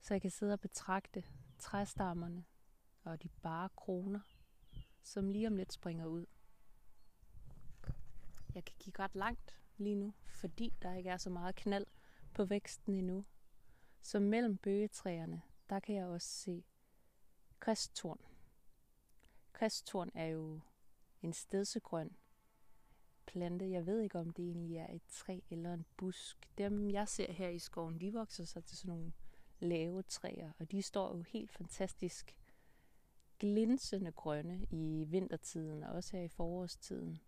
Så 0.00 0.14
jeg 0.14 0.22
kan 0.22 0.30
sidde 0.30 0.52
og 0.52 0.60
betragte 0.60 1.24
træstammerne 1.58 2.44
og 3.02 3.22
de 3.22 3.28
bare 3.28 3.68
kroner, 3.68 4.20
som 5.02 5.30
lige 5.30 5.46
om 5.46 5.56
lidt 5.56 5.72
springer 5.72 6.06
ud. 6.06 6.26
Jeg 8.54 8.64
kan 8.64 8.76
kigge 8.78 9.02
ret 9.02 9.14
langt 9.14 9.60
lige 9.76 9.96
nu, 9.96 10.14
fordi 10.26 10.74
der 10.82 10.94
ikke 10.94 11.10
er 11.10 11.16
så 11.16 11.30
meget 11.30 11.54
knald 11.54 11.86
på 12.34 12.44
væksten 12.44 12.94
endnu. 12.94 13.24
Så 14.00 14.20
mellem 14.20 14.58
bøgetræerne, 14.58 15.42
der 15.70 15.80
kan 15.80 15.94
jeg 15.94 16.06
også 16.06 16.28
se 16.28 16.64
kristtorn. 17.64 18.20
Kristtorn 19.52 20.10
er 20.14 20.26
jo 20.26 20.60
en 21.22 21.32
stedsegrøn 21.32 22.16
plante. 23.26 23.70
Jeg 23.70 23.86
ved 23.86 24.00
ikke, 24.00 24.18
om 24.18 24.30
det 24.30 24.44
egentlig 24.44 24.76
er 24.76 24.92
et 24.92 25.02
træ 25.08 25.40
eller 25.50 25.74
en 25.74 25.86
busk. 25.96 26.50
Dem, 26.58 26.90
jeg 26.90 27.08
ser 27.08 27.32
her 27.32 27.48
i 27.48 27.58
skoven, 27.58 28.00
de 28.00 28.12
vokser 28.12 28.44
så 28.44 28.60
til 28.60 28.76
sådan 28.76 28.88
nogle 28.88 29.12
lave 29.58 30.02
træer, 30.02 30.52
og 30.58 30.70
de 30.70 30.82
står 30.82 31.16
jo 31.16 31.22
helt 31.22 31.50
fantastisk 31.50 32.38
glinsende 33.38 34.12
grønne 34.12 34.66
i 34.70 35.04
vintertiden, 35.08 35.82
og 35.82 35.92
også 35.92 36.16
her 36.16 36.24
i 36.24 36.28
forårstiden. 36.28 37.20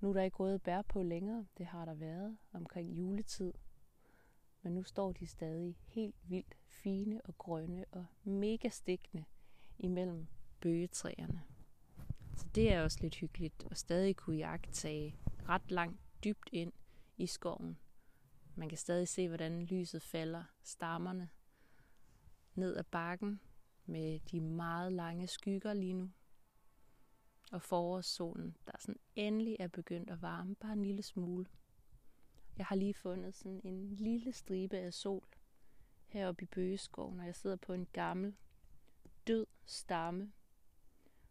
Nu 0.00 0.08
er 0.08 0.12
der 0.12 0.22
ikke 0.22 0.36
røde 0.36 0.58
bær 0.58 0.82
på 0.82 1.02
længere, 1.02 1.46
det 1.58 1.66
har 1.66 1.84
der 1.84 1.94
været 1.94 2.38
omkring 2.52 2.98
juletid. 2.98 3.52
Men 4.62 4.74
nu 4.74 4.82
står 4.82 5.12
de 5.12 5.26
stadig 5.26 5.76
helt 5.84 6.30
vildt 6.30 6.56
fine 6.68 7.20
og 7.24 7.38
grønne 7.38 7.84
og 7.90 8.06
mega 8.24 8.68
stikkende 8.68 9.24
imellem 9.82 10.26
bøgetræerne. 10.60 11.42
Så 12.36 12.46
det 12.54 12.72
er 12.72 12.82
også 12.82 12.98
lidt 13.00 13.14
hyggeligt 13.14 13.66
at 13.70 13.78
stadig 13.78 14.16
kunne 14.16 14.36
jagtage 14.36 15.16
ret 15.48 15.70
langt 15.70 16.00
dybt 16.24 16.48
ind 16.52 16.72
i 17.16 17.26
skoven. 17.26 17.78
Man 18.54 18.68
kan 18.68 18.78
stadig 18.78 19.08
se, 19.08 19.28
hvordan 19.28 19.64
lyset 19.64 20.02
falder 20.02 20.44
stammerne 20.62 21.28
ned 22.54 22.76
ad 22.76 22.84
bakken 22.84 23.40
med 23.86 24.20
de 24.20 24.40
meget 24.40 24.92
lange 24.92 25.26
skygger 25.26 25.72
lige 25.72 25.92
nu. 25.92 26.10
Og 27.52 27.62
forårssolen, 27.62 28.56
der 28.66 28.72
sådan 28.78 29.00
endelig 29.16 29.56
er 29.60 29.68
begyndt 29.68 30.10
at 30.10 30.22
varme 30.22 30.54
bare 30.54 30.72
en 30.72 30.82
lille 30.82 31.02
smule. 31.02 31.46
Jeg 32.56 32.66
har 32.66 32.76
lige 32.76 32.94
fundet 32.94 33.34
sådan 33.34 33.60
en 33.64 33.90
lille 33.90 34.32
stribe 34.32 34.76
af 34.78 34.94
sol 34.94 35.26
heroppe 36.06 36.42
i 36.42 36.46
bøgeskoven, 36.46 37.20
og 37.20 37.26
jeg 37.26 37.36
sidder 37.36 37.56
på 37.56 37.72
en 37.72 37.86
gammel, 37.92 38.34
død 39.26 39.46
stamme 39.64 40.32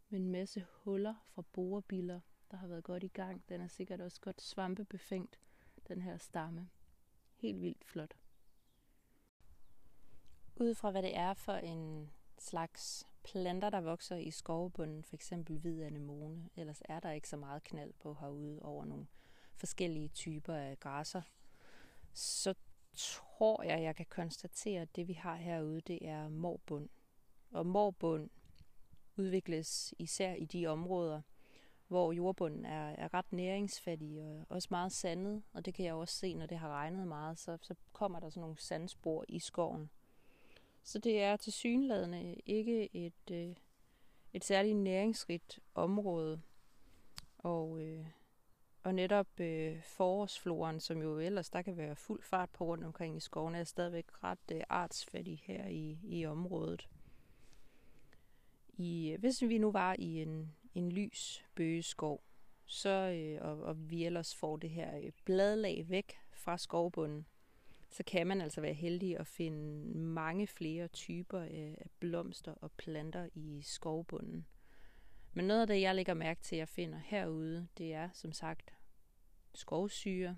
med 0.09 0.19
en 0.19 0.31
masse 0.31 0.65
huller 0.83 1.15
fra 1.27 1.41
borebiller, 1.53 2.19
der 2.51 2.57
har 2.57 2.67
været 2.67 2.83
godt 2.83 3.03
i 3.03 3.07
gang. 3.07 3.43
Den 3.49 3.61
er 3.61 3.67
sikkert 3.67 4.01
også 4.01 4.21
godt 4.21 4.41
svampebefængt, 4.41 5.39
den 5.87 6.01
her 6.01 6.17
stamme. 6.17 6.69
Helt 7.35 7.61
vildt 7.61 7.85
flot. 7.85 8.17
Ud 10.55 10.75
fra 10.75 10.91
hvad 10.91 11.03
det 11.03 11.17
er 11.17 11.33
for 11.33 11.53
en 11.53 12.11
slags 12.37 13.07
planter, 13.23 13.69
der 13.69 13.81
vokser 13.81 14.15
i 14.15 14.31
skovbunden, 14.31 15.03
for 15.03 15.15
eksempel 15.15 15.57
hvid 15.57 15.81
anemone, 15.81 16.49
ellers 16.55 16.81
er 16.85 16.99
der 16.99 17.11
ikke 17.11 17.29
så 17.29 17.37
meget 17.37 17.63
knald 17.63 17.93
på 17.93 18.13
herude 18.13 18.61
over 18.61 18.85
nogle 18.85 19.07
forskellige 19.55 20.07
typer 20.07 20.53
af 20.53 20.79
græsser, 20.79 21.21
så 22.13 22.53
tror 22.93 23.63
jeg, 23.63 23.81
jeg 23.81 23.95
kan 23.95 24.05
konstatere, 24.09 24.81
at 24.81 24.95
det 24.95 25.07
vi 25.07 25.13
har 25.13 25.35
herude, 25.35 25.81
det 25.81 26.07
er 26.07 26.29
morbund. 26.29 26.89
Og 27.51 27.65
morbund 27.65 28.29
udvikles 29.15 29.93
især 29.99 30.33
i 30.33 30.45
de 30.45 30.67
områder, 30.67 31.21
hvor 31.87 32.11
jordbunden 32.11 32.65
er, 32.65 32.89
er 32.89 33.13
ret 33.13 33.33
næringsfattig 33.33 34.21
og 34.21 34.45
også 34.49 34.67
meget 34.71 34.91
sandet, 34.91 35.43
og 35.53 35.65
det 35.65 35.73
kan 35.73 35.85
jeg 35.85 35.93
også 35.93 36.15
se, 36.15 36.33
når 36.33 36.45
det 36.45 36.57
har 36.57 36.69
regnet 36.69 37.07
meget, 37.07 37.39
så, 37.39 37.57
så 37.61 37.75
kommer 37.93 38.19
der 38.19 38.29
sådan 38.29 38.41
nogle 38.41 38.57
sandspor 38.57 39.25
i 39.27 39.39
skoven. 39.39 39.89
Så 40.83 40.99
det 40.99 41.21
er 41.21 41.35
til 41.35 41.53
synladende 41.53 42.35
ikke 42.45 42.95
et, 42.95 43.31
øh, 43.31 43.55
et 44.33 44.45
særligt 44.45 44.77
næringsrigt 44.77 45.59
område. 45.75 46.41
Og, 47.37 47.81
øh, 47.81 48.05
og 48.83 48.95
netop 48.95 49.39
øh, 49.39 49.83
forårsfloren, 49.83 50.79
som 50.79 51.01
jo 51.01 51.19
ellers 51.19 51.49
der 51.49 51.61
kan 51.61 51.77
være 51.77 51.95
fuld 51.95 52.23
fart 52.23 52.49
på 52.49 52.65
rundt 52.65 52.83
omkring 52.83 53.17
i 53.17 53.19
skoven, 53.19 53.55
er 53.55 53.63
stadigvæk 53.63 54.23
ret 54.23 54.51
øh, 54.51 54.61
artsfattig 54.69 55.41
her 55.45 55.67
i, 55.67 55.99
i 56.03 56.25
området. 56.25 56.89
I, 58.73 59.15
hvis 59.19 59.41
vi 59.41 59.57
nu 59.57 59.71
var 59.71 59.95
i 59.99 60.21
en, 60.21 60.55
en 60.75 60.91
lys 60.91 61.45
bøgeskov, 61.55 62.23
så, 62.65 62.89
øh, 62.89 63.41
og, 63.41 63.63
og 63.63 63.89
vi 63.89 64.05
ellers 64.05 64.35
får 64.35 64.57
det 64.57 64.69
her 64.69 64.97
øh, 64.97 65.11
bladlag 65.25 65.85
væk 65.89 66.13
fra 66.31 66.57
skovbunden, 66.57 67.25
så 67.89 68.03
kan 68.03 68.27
man 68.27 68.41
altså 68.41 68.61
være 68.61 68.73
heldig 68.73 69.19
at 69.19 69.27
finde 69.27 69.97
mange 69.97 70.47
flere 70.47 70.87
typer 70.87 71.39
af 71.39 71.85
blomster 71.99 72.53
og 72.53 72.71
planter 72.71 73.29
i 73.33 73.61
skovbunden. 73.61 74.45
Men 75.33 75.47
noget 75.47 75.61
af 75.61 75.67
det, 75.67 75.81
jeg 75.81 75.95
lægger 75.95 76.13
mærke 76.13 76.41
til, 76.41 76.55
at 76.55 76.59
jeg 76.59 76.67
finder 76.67 76.99
herude, 76.99 77.67
det 77.77 77.93
er 77.93 78.09
som 78.13 78.31
sagt 78.31 78.73
skovsyre. 79.53 80.37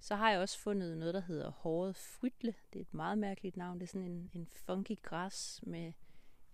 Så 0.00 0.14
har 0.14 0.30
jeg 0.30 0.40
også 0.40 0.58
fundet 0.58 0.98
noget, 0.98 1.14
der 1.14 1.20
hedder 1.20 1.50
håret 1.50 1.96
frytle. 1.96 2.54
Det 2.72 2.78
er 2.78 2.82
et 2.82 2.94
meget 2.94 3.18
mærkeligt 3.18 3.56
navn. 3.56 3.78
Det 3.80 3.86
er 3.86 3.88
sådan 3.88 4.08
en, 4.08 4.30
en 4.34 4.46
funky 4.46 5.02
græs 5.02 5.60
med 5.66 5.92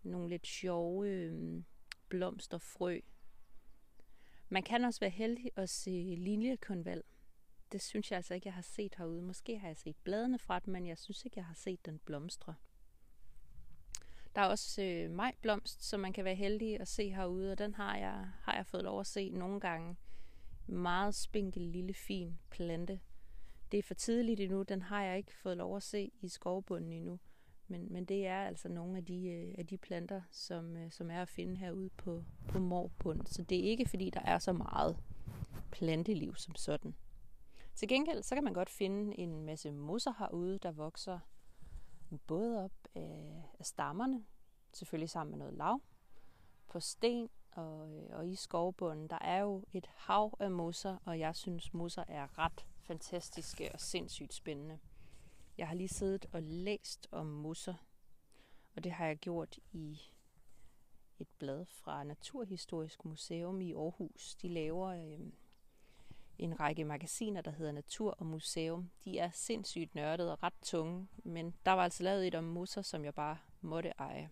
nogle 0.05 0.29
lidt 0.29 0.47
sjove 0.47 1.09
øh, 1.09 1.63
blomsterfrø. 2.09 3.01
Man 4.49 4.63
kan 4.63 4.85
også 4.85 5.01
være 5.01 5.11
heldig 5.11 5.51
at 5.57 5.69
se 5.69 6.15
linjekonvalg 6.19 7.05
det 7.75 7.83
synes 7.83 8.11
jeg 8.11 8.17
altså 8.17 8.35
ikke, 8.35 8.47
jeg 8.47 8.55
har 8.55 8.63
set 8.63 8.95
herude. 8.99 9.23
Måske 9.23 9.59
har 9.59 9.69
jeg 9.69 9.77
set 9.77 9.97
bladene 10.05 10.39
fra 10.39 10.59
den, 10.59 10.73
men 10.73 10.87
jeg 10.87 10.99
synes 10.99 11.25
ikke, 11.25 11.39
jeg 11.39 11.45
har 11.45 11.55
set 11.55 11.87
den 11.87 11.99
blomstre. 11.99 12.55
Der 14.35 14.41
er 14.41 14.47
også 14.47 14.83
øh, 14.83 15.11
majblomst, 15.11 15.85
som 15.85 16.01
man 16.01 16.13
kan 16.13 16.25
være 16.25 16.35
heldig 16.35 16.81
at 16.81 16.89
se 16.89 17.11
herude, 17.11 17.53
og 17.53 17.59
den 17.59 17.75
har 17.75 17.97
jeg, 17.97 18.31
har 18.43 18.55
jeg 18.57 18.67
fået 18.67 18.85
lov 18.85 19.01
at 19.01 19.07
se 19.07 19.31
nogle 19.31 19.61
gange. 19.61 19.97
Meget 20.67 21.15
spinkel, 21.15 21.63
lille, 21.63 21.95
fin 21.95 22.39
plante. 22.51 23.01
Det 23.73 23.79
er 23.79 23.83
for 23.83 23.95
tidligt 23.95 24.41
endnu, 24.41 24.63
den 24.63 24.83
har 24.83 25.03
jeg 25.03 25.17
ikke 25.17 25.35
fået 25.35 25.57
lov 25.57 25.77
at 25.77 25.83
se 25.83 26.11
i 26.21 26.29
skovbunden 26.29 26.93
endnu. 26.93 27.19
Men, 27.69 27.93
men 27.93 28.05
det 28.05 28.27
er 28.27 28.45
altså 28.45 28.69
nogle 28.69 28.97
af 28.97 29.05
de, 29.05 29.27
øh, 29.29 29.55
af 29.59 29.67
de 29.67 29.77
planter, 29.77 30.23
som, 30.31 30.77
øh, 30.77 30.91
som 30.91 31.11
er 31.11 31.23
at 31.23 31.29
finde 31.29 31.57
herude 31.57 31.91
på, 31.97 32.25
på 32.49 32.59
morbund. 32.59 33.27
Så 33.27 33.43
det 33.43 33.59
er 33.59 33.71
ikke 33.71 33.89
fordi, 33.89 34.11
der 34.11 34.21
er 34.21 34.39
så 34.39 34.53
meget 34.53 34.97
planteliv 35.71 36.37
som 36.37 36.55
sådan. 36.55 36.95
Til 37.75 37.89
gengæld 37.89 38.23
så 38.23 38.35
kan 38.35 38.45
man 38.45 38.53
godt 38.53 38.71
finde 38.71 39.19
en 39.19 39.43
masse 39.43 39.71
mosser 39.71 40.13
herude, 40.19 40.59
der 40.59 40.73
vokser 40.73 41.19
både 42.27 42.65
op 42.65 42.89
af, 42.95 43.43
af 43.59 43.67
stammerne, 43.67 44.25
selvfølgelig 44.73 45.11
sammen 45.11 45.31
med 45.31 45.39
noget 45.39 45.55
lav, 45.55 45.81
på 46.69 46.81
sten 46.81 47.29
og, 47.53 47.91
øh, 47.91 48.19
og 48.19 48.29
i 48.29 48.35
skovbunden. 48.35 49.09
Der 49.09 49.19
er 49.21 49.41
jo 49.41 49.65
et 49.73 49.87
hav 49.97 50.37
af 50.41 50.51
mosser, 50.51 50.97
og 51.05 51.19
jeg 51.19 51.37
synes, 51.37 51.75
mosser 51.75 52.05
er 52.09 52.39
ret 52.39 52.67
fantastiske 52.81 53.73
og 53.73 53.81
sindssygt 53.81 54.35
spændende. 54.35 54.79
Jeg 55.59 55.69
har 55.69 55.75
lige 55.75 55.89
siddet 55.89 56.27
og 56.33 56.43
læst 56.43 57.09
om 57.11 57.27
mosser, 57.27 57.75
og 58.77 58.85
det 58.85 58.93
har 58.93 59.07
jeg 59.07 59.17
gjort 59.17 59.59
i 59.73 60.01
et 61.19 61.29
blad 61.39 61.67
fra 61.67 62.05
Naturhistorisk 62.05 63.05
Museum 63.05 63.61
i 63.61 63.73
Aarhus. 63.73 64.35
De 64.35 64.49
laver 64.49 64.89
øh, 64.89 65.19
en 66.39 66.61
række 66.61 66.85
magasiner, 66.85 67.41
der 67.41 67.51
hedder 67.51 67.73
Natur 67.73 68.11
og 68.11 68.27
Museum. 68.27 68.91
De 69.05 69.19
er 69.19 69.31
sindssygt 69.31 69.95
nørdede 69.95 70.33
og 70.33 70.43
ret 70.43 70.55
tunge, 70.63 71.09
men 71.17 71.55
der 71.65 71.73
var 71.73 71.85
altså 71.85 72.03
lavet 72.03 72.27
et 72.27 72.35
om 72.35 72.45
musser, 72.45 72.83
som 72.83 73.05
jeg 73.05 73.15
bare 73.15 73.39
måtte 73.61 73.93
eje. 73.99 74.31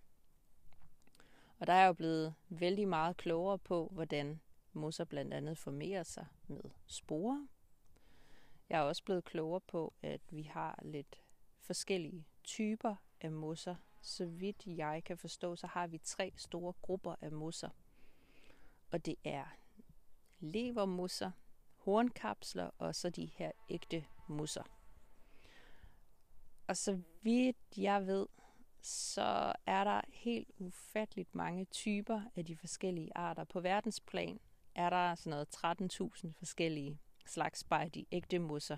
Og 1.59 1.67
der 1.67 1.73
er 1.73 1.87
jo 1.87 1.93
blevet 1.93 2.35
vældig 2.49 2.89
meget 2.89 3.17
klogere 3.17 3.59
på, 3.59 3.89
hvordan 3.93 4.41
musser 4.73 5.05
blandt 5.05 5.35
andet 5.35 5.59
formerer 5.59 6.03
sig 6.03 6.27
med 6.47 6.61
sporer. 6.87 7.47
Jeg 8.73 8.79
er 8.79 8.83
også 8.83 9.05
blevet 9.05 9.25
klogere 9.25 9.61
på, 9.61 9.93
at 10.03 10.21
vi 10.31 10.43
har 10.43 10.79
lidt 10.83 11.21
forskellige 11.59 12.27
typer 12.45 12.97
af 13.21 13.33
mosser. 13.33 13.77
Så 14.01 14.27
vidt 14.27 14.63
jeg 14.67 15.03
kan 15.05 15.19
forstå, 15.19 15.57
så 15.57 15.67
har 15.67 15.87
vi 15.87 15.99
tre 15.99 16.33
store 16.37 16.73
grupper 16.83 17.15
af 17.21 17.33
mosser. 17.33 17.69
Og 18.91 19.07
det 19.07 19.17
er 19.25 19.45
levermosser, 20.41 21.31
hornkapsler 21.77 22.71
og 22.79 22.95
så 22.95 23.11
de 23.11 23.27
her 23.27 23.51
ægte 23.69 24.05
mosser. 24.29 24.63
Og 26.67 26.77
så 26.77 27.01
vidt 27.23 27.57
jeg 27.77 28.07
ved, 28.07 28.27
så 28.83 29.53
er 29.67 29.85
der 29.85 30.01
helt 30.09 30.51
ufatteligt 30.59 31.35
mange 31.35 31.65
typer 31.65 32.23
af 32.37 32.45
de 32.45 32.57
forskellige 32.57 33.17
arter. 33.17 33.45
På 33.45 33.61
verdensplan 33.61 34.41
er 34.75 34.91
der 34.91 35.15
sådan 35.15 35.31
noget 35.31 35.49
13.000 36.27 36.33
forskellige 36.39 37.01
slags 37.25 37.65
bare 37.65 37.89
de 37.89 38.07
ægte 38.13 38.39
musser. 38.39 38.77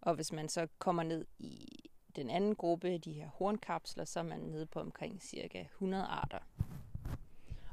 Og 0.00 0.14
hvis 0.14 0.32
man 0.32 0.48
så 0.48 0.68
kommer 0.78 1.02
ned 1.02 1.26
i 1.38 1.80
den 2.16 2.30
anden 2.30 2.54
gruppe 2.54 2.98
de 2.98 3.12
her 3.12 3.28
hornkapsler, 3.28 4.04
så 4.04 4.18
er 4.18 4.24
man 4.24 4.40
nede 4.40 4.66
på 4.66 4.80
omkring 4.80 5.22
cirka 5.22 5.62
100 5.62 6.04
arter. 6.04 6.38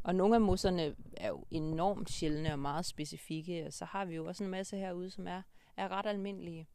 Og 0.03 0.15
nogle 0.15 0.35
af 0.35 0.41
mosserne 0.41 0.95
er 1.17 1.27
jo 1.27 1.45
enormt 1.51 2.09
sjældne 2.09 2.53
og 2.53 2.59
meget 2.59 2.85
specifikke, 2.85 3.65
og 3.65 3.73
så 3.73 3.85
har 3.85 4.05
vi 4.05 4.15
jo 4.15 4.25
også 4.25 4.43
en 4.43 4.49
masse 4.49 4.77
herude, 4.77 5.09
som 5.09 5.27
er, 5.27 5.41
er 5.77 5.89
ret 5.89 6.05
almindelige. 6.05 6.67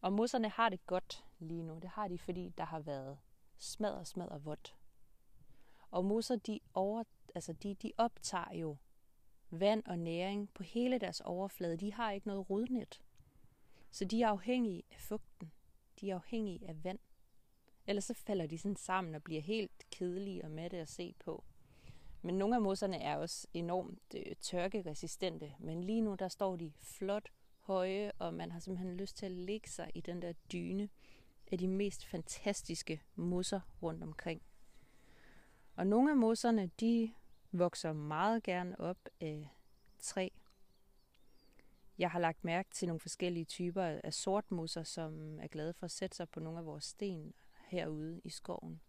Og 0.00 0.12
mosserne 0.12 0.48
har 0.48 0.68
det 0.68 0.86
godt 0.86 1.24
lige 1.38 1.62
nu. 1.62 1.78
Det 1.78 1.90
har 1.90 2.08
de, 2.08 2.18
fordi 2.18 2.52
der 2.58 2.64
har 2.64 2.80
været 2.80 3.18
smadret, 3.58 4.06
smadret 4.06 4.44
vådt. 4.44 4.74
Og 5.90 6.04
mosser, 6.04 6.36
de, 6.36 6.60
over, 6.74 7.04
altså 7.34 7.52
de, 7.52 7.74
de 7.74 7.92
optager 7.96 8.54
jo 8.54 8.76
vand 9.60 9.82
og 9.86 9.98
næring 9.98 10.50
på 10.54 10.62
hele 10.62 10.98
deres 10.98 11.20
overflade. 11.20 11.76
De 11.76 11.92
har 11.92 12.12
ikke 12.12 12.26
noget 12.26 12.50
rodnet. 12.50 13.02
Så 13.90 14.04
de 14.04 14.22
er 14.22 14.28
afhængige 14.28 14.82
af 14.90 15.00
fugten. 15.00 15.52
De 16.00 16.10
er 16.10 16.14
afhængige 16.14 16.68
af 16.68 16.84
vand. 16.84 16.98
Ellers 17.86 18.04
så 18.04 18.14
falder 18.14 18.46
de 18.46 18.58
sådan 18.58 18.76
sammen 18.76 19.14
og 19.14 19.22
bliver 19.22 19.40
helt 19.40 19.90
kedelige 19.90 20.44
og 20.44 20.50
matte 20.50 20.76
at 20.76 20.88
se 20.88 21.14
på. 21.18 21.44
Men 22.22 22.38
nogle 22.38 22.54
af 22.54 22.62
mosserne 22.62 22.96
er 22.96 23.16
også 23.16 23.46
enormt 23.54 24.14
øh, 24.14 24.36
tørkeresistente, 24.40 25.54
men 25.58 25.84
lige 25.84 26.00
nu 26.00 26.14
der 26.14 26.28
står 26.28 26.56
de 26.56 26.72
flot 26.80 27.32
høje, 27.58 28.12
og 28.18 28.34
man 28.34 28.50
har 28.50 28.60
simpelthen 28.60 28.96
lyst 28.96 29.16
til 29.16 29.26
at 29.26 29.32
lægge 29.32 29.68
sig 29.68 29.90
i 29.94 30.00
den 30.00 30.22
der 30.22 30.32
dyne 30.52 30.88
af 31.52 31.58
de 31.58 31.68
mest 31.68 32.06
fantastiske 32.06 33.02
mosser 33.14 33.60
rundt 33.82 34.02
omkring. 34.02 34.42
Og 35.76 35.86
nogle 35.86 36.10
af 36.10 36.16
mosserne, 36.16 36.70
de 36.80 37.12
vokser 37.52 37.92
meget 37.92 38.42
gerne 38.42 38.80
op 38.80 39.08
af 39.20 39.48
træ. 39.98 40.28
Jeg 41.98 42.10
har 42.10 42.18
lagt 42.18 42.44
mærke 42.44 42.68
til 42.70 42.88
nogle 42.88 43.00
forskellige 43.00 43.44
typer 43.44 43.82
af 43.82 44.14
sortmosser, 44.14 44.82
som 44.82 45.40
er 45.40 45.48
glade 45.48 45.72
for 45.72 45.84
at 45.84 45.90
sætte 45.90 46.16
sig 46.16 46.28
på 46.28 46.40
nogle 46.40 46.58
af 46.58 46.66
vores 46.66 46.84
sten 46.84 47.34
herude 47.68 48.20
i 48.24 48.30
skoven. 48.30 48.80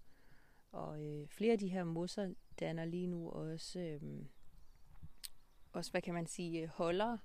Og 0.72 1.03
øh, 1.03 1.27
flere 1.27 1.51
af 1.51 1.60
de 1.60 1.67
her 1.67 1.84
mosser 1.84 2.34
danner 2.60 2.86
lige 2.86 3.08
nu 3.08 3.29
også, 3.29 3.79
øh, 3.79 4.01
også 5.74 5.91
hvad 5.91 6.01
kan 6.01 6.13
man 6.13 6.27
sige, 6.27 6.62
øh, 6.62 6.70
holder 6.70 7.17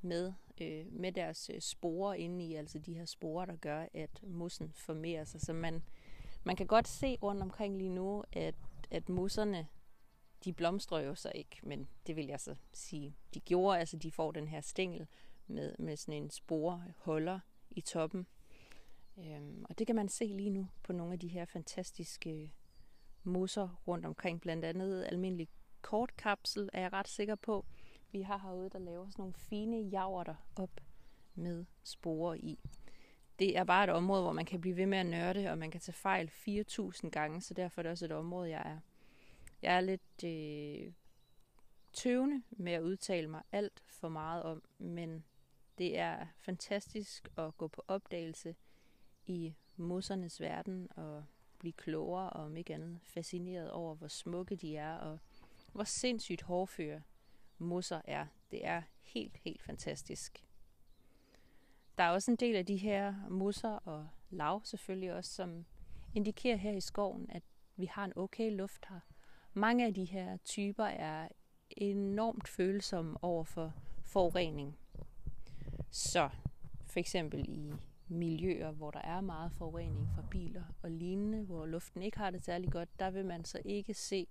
med, 0.00 0.32
øh, 0.60 0.86
med 0.92 1.12
deres 1.12 1.50
øh, 1.54 1.60
sporer 1.60 2.14
inde 2.14 2.44
i, 2.44 2.54
altså 2.54 2.78
de 2.78 2.94
her 2.94 3.04
sporer, 3.04 3.44
der 3.44 3.56
gør, 3.56 3.86
at 3.94 4.22
mossen 4.22 4.72
formerer 4.72 5.24
sig. 5.24 5.40
Så 5.40 5.52
man, 5.52 5.82
man 6.44 6.56
kan 6.56 6.66
godt 6.66 6.88
se 6.88 7.18
rundt 7.22 7.42
omkring 7.42 7.76
lige 7.76 7.90
nu, 7.90 8.24
at, 8.32 8.54
at 8.90 9.08
mosserne, 9.08 9.68
de 10.44 10.52
blomstrer 10.52 10.98
jo 10.98 11.14
så 11.14 11.32
ikke, 11.34 11.56
men 11.62 11.88
det 12.06 12.16
vil 12.16 12.26
jeg 12.26 12.40
så 12.40 12.54
sige, 12.72 13.16
de 13.34 13.40
gjorde, 13.40 13.78
altså 13.78 13.96
de 13.96 14.12
får 14.12 14.32
den 14.32 14.48
her 14.48 14.60
stængel 14.60 15.06
med, 15.46 15.74
med 15.78 15.96
sådan 15.96 16.22
en 16.22 16.30
sporeholder 16.30 17.40
i 17.70 17.80
toppen. 17.80 18.26
Øhm, 19.18 19.64
og 19.68 19.78
det 19.78 19.86
kan 19.86 19.96
man 19.96 20.08
se 20.08 20.24
lige 20.24 20.50
nu 20.50 20.68
på 20.82 20.92
nogle 20.92 21.12
af 21.12 21.18
de 21.18 21.28
her 21.28 21.44
fantastiske 21.44 22.42
øh, 22.42 22.48
mosser 23.22 23.82
rundt 23.86 24.06
omkring, 24.06 24.40
blandt 24.40 24.64
andet 24.64 25.04
almindelig 25.04 25.48
kortkapsel, 25.82 26.70
er 26.72 26.80
jeg 26.80 26.92
ret 26.92 27.08
sikker 27.08 27.34
på. 27.34 27.64
Vi 28.12 28.22
har 28.22 28.38
herude, 28.38 28.70
der 28.70 28.78
laver 28.78 29.10
sådan 29.10 29.22
nogle 29.22 29.34
fine 29.34 29.80
javerter 29.80 30.34
op 30.56 30.80
med 31.34 31.64
sporer 31.82 32.34
i. 32.34 32.58
Det 33.38 33.56
er 33.58 33.64
bare 33.64 33.84
et 33.84 33.90
område, 33.90 34.22
hvor 34.22 34.32
man 34.32 34.44
kan 34.44 34.60
blive 34.60 34.76
ved 34.76 34.86
med 34.86 34.98
at 34.98 35.06
nørde, 35.06 35.50
og 35.50 35.58
man 35.58 35.70
kan 35.70 35.80
tage 35.80 35.92
fejl 35.92 36.30
4.000 36.48 37.08
gange, 37.08 37.40
så 37.40 37.54
derfor 37.54 37.80
er 37.80 37.82
det 37.82 37.92
også 37.92 38.04
et 38.04 38.12
område, 38.12 38.50
jeg 38.50 38.62
er. 38.66 38.78
Jeg 39.62 39.76
er 39.76 39.80
lidt 39.80 40.24
øh, 40.24 40.92
tøvende 41.92 42.42
med 42.50 42.72
at 42.72 42.82
udtale 42.82 43.28
mig 43.28 43.42
alt 43.52 43.82
for 43.86 44.08
meget 44.08 44.42
om, 44.42 44.62
men 44.78 45.24
det 45.78 45.98
er 45.98 46.26
fantastisk 46.38 47.28
at 47.36 47.56
gå 47.56 47.68
på 47.68 47.84
opdagelse 47.88 48.56
i 49.26 49.54
mossernes 49.76 50.40
verden 50.40 50.88
og 50.96 51.24
blive 51.58 51.72
klogere 51.72 52.30
og 52.30 52.44
om 52.44 52.56
ikke 52.56 52.74
andet 52.74 52.98
fascineret 53.02 53.70
over, 53.70 53.94
hvor 53.94 54.08
smukke 54.08 54.56
de 54.56 54.76
er 54.76 54.96
og 54.96 55.18
hvor 55.72 55.84
sindssygt 55.84 56.42
hårdføre 56.42 57.02
mosser 57.58 58.00
er. 58.04 58.26
Det 58.50 58.66
er 58.66 58.82
helt, 59.02 59.36
helt 59.36 59.62
fantastisk. 59.62 60.44
Der 61.98 62.04
er 62.04 62.10
også 62.10 62.30
en 62.30 62.36
del 62.36 62.56
af 62.56 62.66
de 62.66 62.76
her 62.76 63.28
mosser 63.28 63.70
og 63.70 64.08
lav 64.30 64.64
selvfølgelig 64.64 65.12
også, 65.12 65.34
som 65.34 65.66
indikerer 66.14 66.56
her 66.56 66.72
i 66.72 66.80
skoven, 66.80 67.30
at 67.30 67.42
vi 67.76 67.86
har 67.86 68.04
en 68.04 68.12
okay 68.16 68.56
luft 68.56 68.86
her. 68.88 69.00
Mange 69.58 69.86
af 69.86 69.94
de 69.94 70.04
her 70.04 70.36
typer 70.36 70.84
er 70.84 71.28
enormt 71.70 72.48
følsomme 72.48 73.24
over 73.24 73.44
for 73.44 73.74
forurening. 74.04 74.78
Så 75.90 76.30
for 76.86 77.00
eksempel 77.00 77.44
i 77.48 77.72
miljøer, 78.08 78.70
hvor 78.70 78.90
der 78.90 79.00
er 79.00 79.20
meget 79.20 79.52
forurening 79.52 80.08
fra 80.14 80.22
biler 80.30 80.64
og 80.82 80.90
lignende, 80.90 81.44
hvor 81.44 81.66
luften 81.66 82.02
ikke 82.02 82.18
har 82.18 82.30
det 82.30 82.44
særlig 82.44 82.72
godt, 82.72 82.88
der 82.98 83.10
vil 83.10 83.24
man 83.24 83.44
så 83.44 83.62
ikke 83.64 83.94
se 83.94 84.26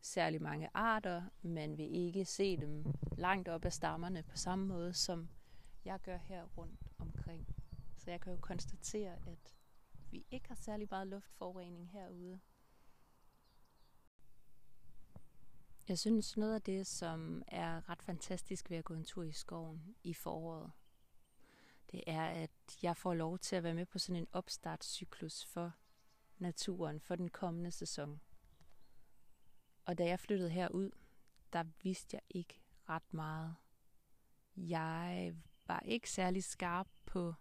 særlig 0.00 0.42
mange 0.42 0.68
arter. 0.74 1.22
Man 1.42 1.78
vil 1.78 1.94
ikke 1.94 2.24
se 2.24 2.56
dem 2.56 2.84
langt 3.18 3.48
op 3.48 3.64
ad 3.64 3.70
stammerne 3.70 4.22
på 4.22 4.36
samme 4.36 4.66
måde, 4.66 4.92
som 4.92 5.28
jeg 5.84 6.00
gør 6.00 6.16
her 6.16 6.44
rundt 6.44 6.80
omkring. 6.98 7.46
Så 7.96 8.10
jeg 8.10 8.20
kan 8.20 8.32
jo 8.32 8.38
konstatere, 8.40 9.12
at 9.26 9.54
vi 10.10 10.24
ikke 10.30 10.48
har 10.48 10.54
særlig 10.54 10.88
meget 10.90 11.06
luftforurening 11.06 11.90
herude. 11.90 12.40
Jeg 15.90 15.98
synes 15.98 16.36
noget 16.36 16.54
af 16.54 16.62
det, 16.62 16.86
som 16.86 17.42
er 17.46 17.88
ret 17.88 18.02
fantastisk 18.02 18.70
ved 18.70 18.76
at 18.76 18.84
gå 18.84 18.94
en 18.94 19.04
tur 19.04 19.22
i 19.22 19.32
skoven 19.32 19.96
i 20.02 20.14
foråret, 20.14 20.72
det 21.92 22.04
er, 22.06 22.24
at 22.24 22.50
jeg 22.82 22.96
får 22.96 23.14
lov 23.14 23.38
til 23.38 23.56
at 23.56 23.62
være 23.62 23.74
med 23.74 23.86
på 23.86 23.98
sådan 23.98 24.22
en 24.22 24.28
opstartscyklus 24.32 25.44
for 25.44 25.72
naturen 26.38 27.00
for 27.00 27.16
den 27.16 27.28
kommende 27.28 27.70
sæson. 27.70 28.20
Og 29.84 29.98
da 29.98 30.04
jeg 30.04 30.20
flyttede 30.20 30.50
herud, 30.50 30.90
der 31.52 31.64
vidste 31.82 32.14
jeg 32.16 32.22
ikke 32.30 32.60
ret 32.88 33.14
meget. 33.14 33.54
Jeg 34.56 35.34
var 35.66 35.80
ikke 35.80 36.10
særlig 36.10 36.44
skarp 36.44 36.88
på, 37.06 37.34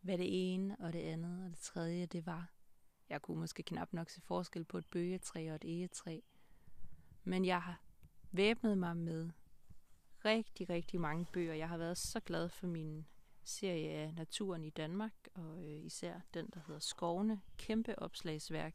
hvad 0.00 0.18
det 0.18 0.54
ene 0.54 0.76
og 0.78 0.92
det 0.92 1.00
andet 1.00 1.44
og 1.44 1.50
det 1.50 1.58
tredje 1.58 2.06
det 2.06 2.26
var. 2.26 2.52
Jeg 3.08 3.22
kunne 3.22 3.40
måske 3.40 3.62
knap 3.62 3.92
nok 3.92 4.10
se 4.10 4.20
forskel 4.20 4.64
på 4.64 4.78
et 4.78 4.86
bøgetræ 4.86 5.48
og 5.50 5.54
et 5.54 5.64
egetræ. 5.64 6.20
Men 7.30 7.44
jeg 7.44 7.62
har 7.62 7.82
væbnet 8.32 8.78
mig 8.78 8.96
med 8.96 9.30
rigtig, 10.24 10.70
rigtig 10.70 11.00
mange 11.00 11.26
bøger. 11.32 11.54
Jeg 11.54 11.68
har 11.68 11.76
været 11.76 11.98
så 11.98 12.20
glad 12.20 12.48
for 12.48 12.66
min 12.66 13.06
serie 13.44 13.90
af 13.90 14.14
naturen 14.14 14.64
i 14.64 14.70
Danmark, 14.70 15.12
og 15.34 15.64
øh, 15.64 15.84
især 15.84 16.20
den, 16.34 16.46
der 16.54 16.60
hedder 16.66 16.80
Skovene. 16.80 17.40
Kæmpe 17.56 17.98
opslagsværk. 17.98 18.74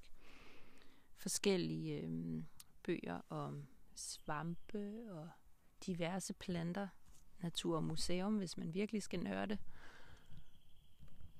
Forskellige 1.16 2.02
øh, 2.02 2.44
bøger 2.84 3.22
om 3.30 3.68
svampe 3.96 5.12
og 5.12 5.30
diverse 5.86 6.34
planter. 6.34 6.88
Natur 7.40 7.76
og 7.76 7.84
museum, 7.84 8.38
hvis 8.38 8.58
man 8.58 8.74
virkelig 8.74 9.04
skal 9.04 9.20
nørde. 9.20 9.58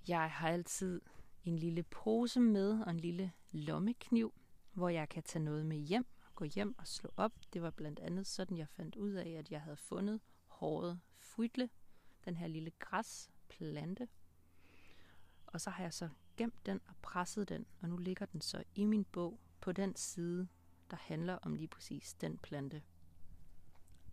Jeg 0.08 0.32
har 0.32 0.50
altid 0.50 1.02
en 1.44 1.60
lille 1.60 1.84
pose 1.84 2.40
med 2.40 2.82
og 2.82 2.92
en 2.92 3.00
lille 3.00 3.32
lommekniv, 3.52 4.34
hvor 4.74 4.90
jeg 4.90 5.10
kan 5.10 5.24
tage 5.24 5.44
noget 5.44 5.66
med 5.66 5.78
hjem 5.78 6.06
gå 6.36 6.46
hjem 6.46 6.76
og 6.78 6.88
slå 6.88 7.10
op. 7.18 7.34
Det 7.54 7.62
var 7.62 7.70
blandt 7.70 8.00
andet 8.00 8.28
sådan, 8.28 8.58
jeg 8.58 8.70
fandt 8.70 8.96
ud 8.96 9.12
af, 9.12 9.30
at 9.30 9.52
jeg 9.52 9.62
havde 9.62 9.78
fundet 9.78 10.20
håret 10.48 11.00
frydle, 11.18 11.70
den 12.26 12.36
her 12.36 12.48
lille 12.48 12.72
græsplante. 12.80 14.08
Og 15.48 15.62
så 15.62 15.70
har 15.70 15.84
jeg 15.84 15.94
så 15.94 16.10
gemt 16.38 16.66
den 16.66 16.82
og 16.88 16.96
presset 17.02 17.50
den, 17.50 17.66
og 17.82 17.90
nu 17.90 17.98
ligger 17.98 18.26
den 18.26 18.42
så 18.42 18.64
i 18.76 18.86
min 18.86 19.06
bog 19.06 19.40
på 19.62 19.72
den 19.72 19.96
side, 19.96 20.48
der 20.92 20.98
handler 20.98 21.34
om 21.34 21.56
lige 21.56 21.68
præcis 21.68 22.14
den 22.14 22.38
plante. 22.38 22.84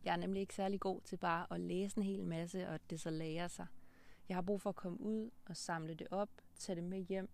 Jeg 0.05 0.13
er 0.13 0.17
nemlig 0.17 0.41
ikke 0.41 0.55
særlig 0.55 0.81
god 0.81 1.01
til 1.01 1.17
bare 1.17 1.47
at 1.51 1.61
læse 1.61 1.97
en 1.97 2.03
hel 2.03 2.25
masse, 2.25 2.69
og 2.69 2.91
det 2.91 3.01
så 3.01 3.11
lærer 3.11 3.49
sig. 3.49 3.67
Jeg 4.29 4.37
har 4.37 4.43
brug 4.43 4.61
for 4.61 4.71
at 4.71 4.77
komme 4.77 5.01
ud 5.01 5.31
og 5.47 5.57
samle 5.57 5.95
det 5.95 6.07
op, 6.11 6.31
tage 6.59 6.77
det 6.77 6.85
med 6.85 7.01
hjem, 7.01 7.31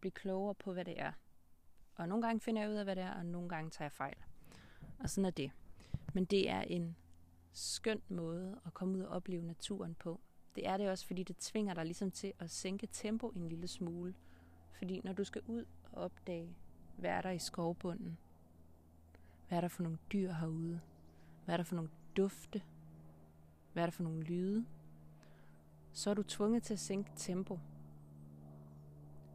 blive 0.00 0.12
klogere 0.12 0.54
på, 0.54 0.72
hvad 0.72 0.84
det 0.84 1.00
er. 1.00 1.12
Og 1.96 2.08
nogle 2.08 2.26
gange 2.26 2.40
finder 2.40 2.62
jeg 2.62 2.70
ud 2.70 2.74
af, 2.74 2.84
hvad 2.84 2.96
det 2.96 3.04
er, 3.04 3.14
og 3.14 3.26
nogle 3.26 3.48
gange 3.48 3.70
tager 3.70 3.86
jeg 3.86 3.92
fejl. 3.92 4.16
Og 4.98 5.10
sådan 5.10 5.24
er 5.24 5.30
det. 5.30 5.50
Men 6.14 6.24
det 6.24 6.50
er 6.50 6.60
en 6.60 6.96
skøn 7.52 8.02
måde 8.08 8.60
at 8.66 8.74
komme 8.74 8.98
ud 8.98 9.02
og 9.02 9.16
opleve 9.16 9.42
naturen 9.42 9.94
på. 9.94 10.20
Det 10.54 10.66
er 10.66 10.76
det 10.76 10.90
også, 10.90 11.06
fordi 11.06 11.22
det 11.22 11.36
tvinger 11.36 11.74
dig 11.74 11.84
ligesom 11.84 12.10
til 12.10 12.32
at 12.38 12.50
sænke 12.50 12.86
tempo 12.86 13.28
en 13.28 13.48
lille 13.48 13.68
smule. 13.68 14.14
Fordi 14.72 15.00
når 15.04 15.12
du 15.12 15.24
skal 15.24 15.42
ud 15.46 15.64
og 15.92 16.02
opdage, 16.02 16.56
hvad 16.96 17.10
er 17.10 17.20
der 17.20 17.30
i 17.30 17.38
skovbunden, 17.38 18.18
hvad 19.48 19.58
er 19.58 19.60
der 19.60 19.68
for 19.68 19.82
nogle 19.82 19.98
dyr 20.12 20.32
herude? 20.32 20.80
Hvad 21.44 21.54
er 21.54 21.56
der 21.56 21.64
for 21.64 21.74
nogle 21.74 21.90
dufte? 22.16 22.62
Hvad 23.72 23.82
er 23.82 23.86
der 23.86 23.90
for 23.90 24.02
nogle 24.02 24.22
lyde? 24.22 24.66
Så 25.92 26.10
er 26.10 26.14
du 26.14 26.22
tvunget 26.22 26.62
til 26.62 26.72
at 26.74 26.80
sænke 26.80 27.10
tempo. 27.16 27.58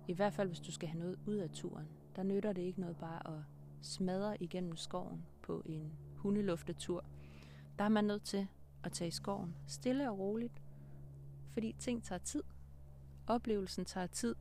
I 0.07 0.13
hvert 0.13 0.33
fald, 0.33 0.47
hvis 0.47 0.59
du 0.59 0.71
skal 0.71 0.89
have 0.89 0.99
noget 0.99 1.19
ud 1.27 1.35
af 1.35 1.49
turen. 1.49 1.98
Der 2.15 2.23
nytter 2.23 2.53
det 2.53 2.61
ikke 2.61 2.79
noget 2.79 2.97
bare 2.97 3.37
at 3.37 3.43
smadre 3.81 4.43
igennem 4.43 4.75
skoven 4.75 5.25
på 5.41 5.63
en 5.65 5.91
hundeluftetur. 6.15 7.05
Der 7.79 7.85
er 7.85 7.89
man 7.89 8.05
nødt 8.05 8.23
til 8.23 8.47
at 8.83 8.91
tage 8.91 9.07
i 9.07 9.11
skoven 9.11 9.55
stille 9.67 10.11
og 10.11 10.19
roligt, 10.19 10.61
fordi 11.53 11.75
ting 11.79 12.03
tager 12.03 12.19
tid. 12.19 12.43
Oplevelsen 13.27 13.85
tager 13.85 14.07
tid. 14.07 14.35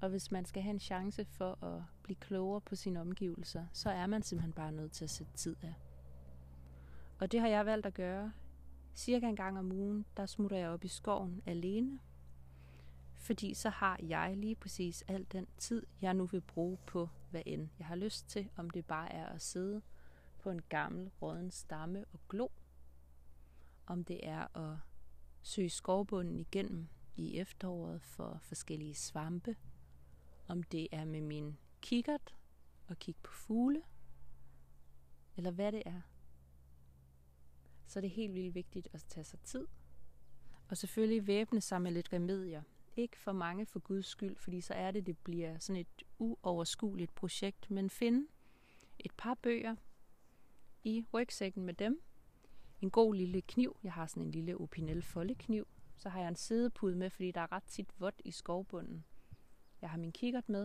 Og 0.00 0.08
hvis 0.08 0.30
man 0.30 0.44
skal 0.44 0.62
have 0.62 0.70
en 0.70 0.80
chance 0.80 1.24
for 1.24 1.64
at 1.64 1.82
blive 2.02 2.16
klogere 2.16 2.60
på 2.60 2.76
sine 2.76 3.00
omgivelser, 3.00 3.66
så 3.72 3.90
er 3.90 4.06
man 4.06 4.22
simpelthen 4.22 4.52
bare 4.52 4.72
nødt 4.72 4.92
til 4.92 5.04
at 5.04 5.10
sætte 5.10 5.32
tid 5.32 5.56
af. 5.62 5.74
Og 7.20 7.32
det 7.32 7.40
har 7.40 7.48
jeg 7.48 7.66
valgt 7.66 7.86
at 7.86 7.94
gøre. 7.94 8.32
Cirka 8.94 9.28
en 9.28 9.36
gang 9.36 9.58
om 9.58 9.72
ugen, 9.72 10.04
der 10.16 10.26
smutter 10.26 10.56
jeg 10.56 10.68
op 10.68 10.84
i 10.84 10.88
skoven 10.88 11.42
alene. 11.46 11.98
Fordi 13.18 13.54
så 13.54 13.70
har 13.70 13.98
jeg 14.02 14.36
lige 14.36 14.54
præcis 14.54 15.04
al 15.08 15.26
den 15.32 15.46
tid, 15.58 15.86
jeg 16.00 16.14
nu 16.14 16.26
vil 16.26 16.40
bruge 16.40 16.78
på, 16.86 17.08
hvad 17.30 17.42
end 17.46 17.68
jeg 17.78 17.86
har 17.86 17.96
lyst 17.96 18.28
til. 18.28 18.48
Om 18.56 18.70
det 18.70 18.86
bare 18.86 19.12
er 19.12 19.26
at 19.26 19.42
sidde 19.42 19.82
på 20.38 20.50
en 20.50 20.62
gammel 20.68 21.10
råden 21.22 21.50
stamme 21.50 22.04
og 22.12 22.20
glo. 22.28 22.48
Om 23.86 24.04
det 24.04 24.26
er 24.26 24.56
at 24.56 24.78
søge 25.42 25.70
skovbunden 25.70 26.38
igennem 26.38 26.88
i 27.16 27.36
efteråret 27.36 28.02
for 28.02 28.38
forskellige 28.42 28.94
svampe. 28.94 29.56
Om 30.48 30.62
det 30.62 30.88
er 30.92 31.04
med 31.04 31.20
min 31.20 31.58
kikkert 31.80 32.34
og 32.86 32.98
kigge 32.98 33.20
på 33.22 33.32
fugle. 33.32 33.82
Eller 35.36 35.50
hvad 35.50 35.72
det 35.72 35.82
er. 35.86 36.00
Så 37.86 37.98
er 37.98 38.00
det 38.00 38.10
helt 38.10 38.34
vildt 38.34 38.54
vigtigt 38.54 38.88
at 38.92 39.04
tage 39.08 39.24
sig 39.24 39.40
tid. 39.40 39.66
Og 40.68 40.76
selvfølgelig 40.76 41.26
væbne 41.26 41.60
sig 41.60 41.82
med 41.82 41.92
lidt 41.92 42.12
remedier. 42.12 42.62
Ikke 42.98 43.18
for 43.18 43.32
mange 43.32 43.66
for 43.66 43.78
Guds 43.78 44.06
skyld, 44.06 44.36
fordi 44.36 44.60
så 44.60 44.74
er 44.74 44.90
det, 44.90 45.06
det 45.06 45.18
bliver 45.18 45.58
sådan 45.58 45.80
et 45.80 46.02
uoverskueligt 46.18 47.14
projekt. 47.14 47.70
Men 47.70 47.90
finde 47.90 48.28
et 48.98 49.12
par 49.16 49.34
bøger 49.34 49.76
i 50.84 51.04
rygsækken 51.12 51.64
med 51.64 51.74
dem. 51.74 52.02
En 52.80 52.90
god 52.90 53.14
lille 53.14 53.40
kniv. 53.40 53.76
Jeg 53.82 53.92
har 53.92 54.06
sådan 54.06 54.22
en 54.22 54.30
lille 54.30 54.60
Opinel 54.60 55.02
foldekniv. 55.02 55.68
Så 55.96 56.08
har 56.08 56.20
jeg 56.20 56.28
en 56.28 56.36
sidepude 56.36 56.96
med, 56.96 57.10
fordi 57.10 57.30
der 57.30 57.40
er 57.40 57.52
ret 57.52 57.64
tit 57.64 58.00
vådt 58.00 58.22
i 58.24 58.30
skovbunden. 58.30 59.04
Jeg 59.80 59.90
har 59.90 59.98
min 59.98 60.12
kikkert 60.12 60.48
med, 60.48 60.64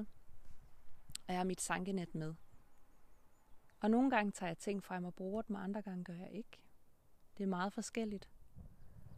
og 1.28 1.34
jeg 1.34 1.38
har 1.38 1.44
mit 1.44 1.62
sankenet 1.62 2.16
med. 2.16 2.34
Og 3.80 3.92
nogle 3.92 4.10
gange 4.10 4.32
tager 4.32 4.50
jeg 4.50 4.58
ting 4.58 4.84
frem 4.84 5.06
og 5.06 5.14
bruger 5.14 5.42
dem, 5.42 5.56
og 5.56 5.64
andre 5.64 5.82
gange 5.82 6.04
gør 6.04 6.14
jeg 6.14 6.32
ikke. 6.32 6.62
Det 7.38 7.44
er 7.44 7.48
meget 7.48 7.74
forskelligt. 7.74 8.30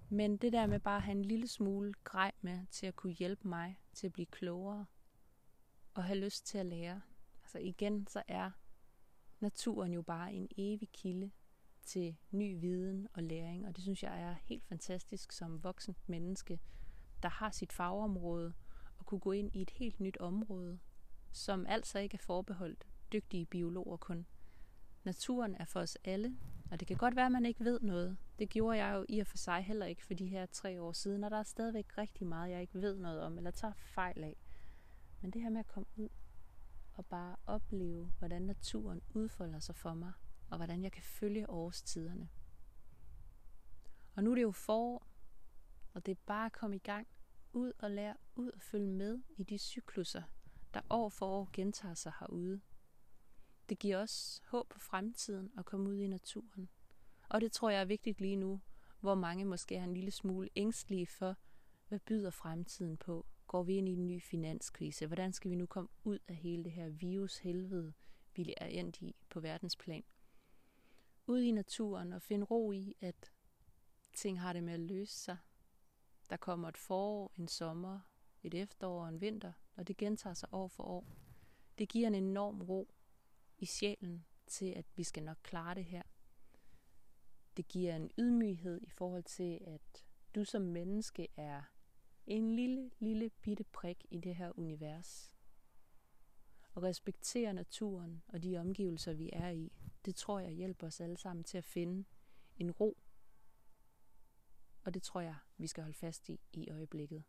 Men 0.09 0.37
det 0.37 0.53
der 0.53 0.65
med 0.65 0.79
bare 0.79 0.97
at 0.97 1.03
have 1.03 1.17
en 1.17 1.25
lille 1.25 1.47
smule 1.47 1.93
grej 2.03 2.31
med 2.41 2.65
til 2.71 2.85
at 2.85 2.95
kunne 2.95 3.13
hjælpe 3.13 3.47
mig 3.47 3.79
til 3.93 4.07
at 4.07 4.13
blive 4.13 4.25
klogere 4.25 4.85
og 5.93 6.03
have 6.03 6.19
lyst 6.19 6.45
til 6.45 6.57
at 6.57 6.65
lære. 6.65 7.01
Altså 7.43 7.59
igen, 7.59 8.07
så 8.07 8.23
er 8.27 8.51
naturen 9.39 9.93
jo 9.93 10.01
bare 10.01 10.33
en 10.33 10.47
evig 10.57 10.89
kilde 10.91 11.31
til 11.85 12.17
ny 12.31 12.59
viden 12.59 13.07
og 13.13 13.23
læring, 13.23 13.67
og 13.67 13.75
det 13.75 13.83
synes 13.83 14.03
jeg 14.03 14.21
er 14.21 14.35
helt 14.43 14.65
fantastisk 14.65 15.31
som 15.31 15.63
voksent 15.63 16.09
menneske, 16.09 16.59
der 17.23 17.29
har 17.29 17.51
sit 17.51 17.73
fagområde, 17.73 18.53
og 18.97 19.05
kunne 19.05 19.19
gå 19.19 19.31
ind 19.31 19.55
i 19.55 19.61
et 19.61 19.69
helt 19.69 19.99
nyt 19.99 20.17
område, 20.17 20.79
som 21.31 21.65
altså 21.67 21.99
ikke 21.99 22.15
er 22.15 22.21
forbeholdt 22.21 22.87
dygtige 23.13 23.45
biologer 23.45 23.97
kun. 23.97 24.25
Naturen 25.03 25.55
er 25.55 25.65
for 25.65 25.79
os 25.79 25.97
alle, 26.03 26.37
og 26.71 26.79
det 26.79 26.87
kan 26.87 26.97
godt 26.97 27.15
være, 27.15 27.25
at 27.25 27.31
man 27.31 27.45
ikke 27.45 27.63
ved 27.63 27.79
noget. 27.79 28.17
Det 28.39 28.49
gjorde 28.49 28.77
jeg 28.77 28.95
jo 28.95 29.05
i 29.09 29.19
og 29.19 29.27
for 29.27 29.37
sig 29.37 29.63
heller 29.63 29.85
ikke 29.85 30.05
for 30.05 30.13
de 30.13 30.27
her 30.27 30.45
tre 30.45 30.81
år 30.81 30.91
siden, 30.91 31.23
og 31.23 31.31
der 31.31 31.37
er 31.37 31.43
stadigvæk 31.43 31.97
rigtig 31.97 32.27
meget, 32.27 32.51
jeg 32.51 32.61
ikke 32.61 32.81
ved 32.81 32.97
noget 32.97 33.21
om, 33.21 33.37
eller 33.37 33.51
tager 33.51 33.73
fejl 33.73 34.23
af. 34.23 34.37
Men 35.21 35.31
det 35.31 35.41
her 35.41 35.49
med 35.49 35.59
at 35.59 35.67
komme 35.67 35.87
ud 35.95 36.09
og 36.93 37.05
bare 37.05 37.35
opleve, 37.45 38.13
hvordan 38.19 38.41
naturen 38.41 39.01
udfolder 39.13 39.59
sig 39.59 39.75
for 39.75 39.93
mig, 39.93 40.13
og 40.49 40.57
hvordan 40.57 40.83
jeg 40.83 40.91
kan 40.91 41.03
følge 41.03 41.49
årstiderne. 41.49 42.29
Og 44.15 44.23
nu 44.23 44.31
er 44.31 44.35
det 44.35 44.41
jo 44.41 44.51
forår, 44.51 45.07
og 45.93 46.05
det 46.05 46.11
er 46.11 46.21
bare 46.25 46.45
at 46.45 46.51
komme 46.51 46.75
i 46.75 46.79
gang, 46.79 47.07
ud 47.53 47.71
og 47.79 47.91
lære 47.91 48.15
ud 48.35 48.51
og 48.51 48.61
følge 48.61 48.91
med 48.91 49.19
i 49.37 49.43
de 49.43 49.57
cykluser, 49.57 50.23
der 50.73 50.81
år 50.89 51.09
for 51.09 51.27
år 51.27 51.49
gentager 51.53 51.93
sig 51.93 52.13
herude. 52.19 52.61
Det 53.69 53.79
giver 53.79 53.97
os 53.97 54.41
håb 54.47 54.69
på 54.69 54.79
fremtiden 54.79 55.51
at 55.57 55.65
komme 55.65 55.89
ud 55.89 55.97
i 55.97 56.07
naturen. 56.07 56.69
Og 57.35 57.41
det 57.41 57.51
tror 57.51 57.69
jeg 57.69 57.81
er 57.81 57.85
vigtigt 57.85 58.21
lige 58.21 58.35
nu, 58.35 58.61
hvor 58.99 59.15
mange 59.15 59.45
måske 59.45 59.75
er 59.75 59.83
en 59.83 59.93
lille 59.93 60.11
smule 60.11 60.49
ængstlige 60.55 61.07
for, 61.07 61.35
hvad 61.87 61.99
byder 61.99 62.29
fremtiden 62.29 62.97
på? 62.97 63.25
Går 63.47 63.63
vi 63.63 63.75
ind 63.75 63.89
i 63.89 63.91
en 63.91 64.07
ny 64.07 64.21
finanskrise? 64.21 65.07
Hvordan 65.07 65.33
skal 65.33 65.51
vi 65.51 65.55
nu 65.55 65.65
komme 65.65 65.89
ud 66.03 66.19
af 66.27 66.35
hele 66.35 66.63
det 66.63 66.71
her 66.71 66.89
virushelvede, 66.89 67.93
vi 68.35 68.53
er 68.57 68.65
endt 68.65 69.01
i 69.01 69.15
på 69.29 69.39
verdensplan? 69.39 70.03
Ud 71.27 71.41
i 71.41 71.51
naturen 71.51 72.13
og 72.13 72.21
finde 72.21 72.45
ro 72.45 72.71
i, 72.71 72.95
at 73.01 73.31
ting 74.13 74.41
har 74.41 74.53
det 74.53 74.63
med 74.63 74.73
at 74.73 74.79
løse 74.79 75.17
sig. 75.17 75.37
Der 76.29 76.37
kommer 76.37 76.69
et 76.69 76.77
forår, 76.77 77.31
en 77.37 77.47
sommer, 77.47 77.99
et 78.43 78.53
efterår 78.53 79.01
og 79.01 79.09
en 79.09 79.21
vinter, 79.21 79.53
og 79.75 79.87
det 79.87 79.97
gentager 79.97 80.33
sig 80.33 80.49
år 80.51 80.67
for 80.67 80.83
år. 80.83 81.07
Det 81.77 81.89
giver 81.89 82.07
en 82.07 82.15
enorm 82.15 82.61
ro 82.61 82.93
i 83.57 83.65
sjælen 83.65 84.25
til, 84.47 84.65
at 84.65 84.85
vi 84.95 85.03
skal 85.03 85.23
nok 85.23 85.37
klare 85.43 85.75
det 85.75 85.85
her. 85.85 86.01
Det 87.57 87.67
giver 87.67 87.95
en 87.95 88.11
ydmyghed 88.17 88.81
i 88.81 88.89
forhold 88.89 89.23
til, 89.23 89.59
at 89.67 90.05
du 90.35 90.43
som 90.43 90.61
menneske 90.61 91.27
er 91.37 91.61
en 92.27 92.55
lille, 92.55 92.91
lille 92.99 93.29
bitte 93.29 93.63
prik 93.63 94.05
i 94.09 94.19
det 94.19 94.35
her 94.35 94.59
univers. 94.59 95.31
Og 96.73 96.83
respektere 96.83 97.53
naturen 97.53 98.23
og 98.27 98.43
de 98.43 98.57
omgivelser, 98.57 99.13
vi 99.13 99.29
er 99.33 99.49
i, 99.49 99.71
det 100.05 100.15
tror 100.15 100.39
jeg 100.39 100.51
hjælper 100.51 100.87
os 100.87 101.01
alle 101.01 101.17
sammen 101.17 101.43
til 101.43 101.57
at 101.57 101.65
finde 101.65 102.05
en 102.57 102.71
ro. 102.71 102.97
Og 104.83 104.93
det 104.93 105.03
tror 105.03 105.21
jeg, 105.21 105.35
vi 105.57 105.67
skal 105.67 105.83
holde 105.83 105.97
fast 105.97 106.29
i 106.29 106.39
i 106.53 106.69
øjeblikket. 106.69 107.23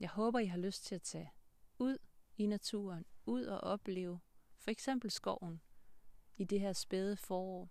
Jeg 0.00 0.08
håber, 0.08 0.38
I 0.38 0.46
har 0.46 0.58
lyst 0.58 0.84
til 0.84 0.94
at 0.94 1.02
tage 1.02 1.30
ud 1.78 1.98
i 2.36 2.46
naturen, 2.46 3.04
ud 3.26 3.44
og 3.44 3.60
opleve 3.60 4.20
for 4.56 4.70
eksempel 4.70 5.10
skoven 5.10 5.60
i 6.36 6.44
det 6.44 6.60
her 6.60 6.72
spæde 6.72 7.16
forår. 7.16 7.68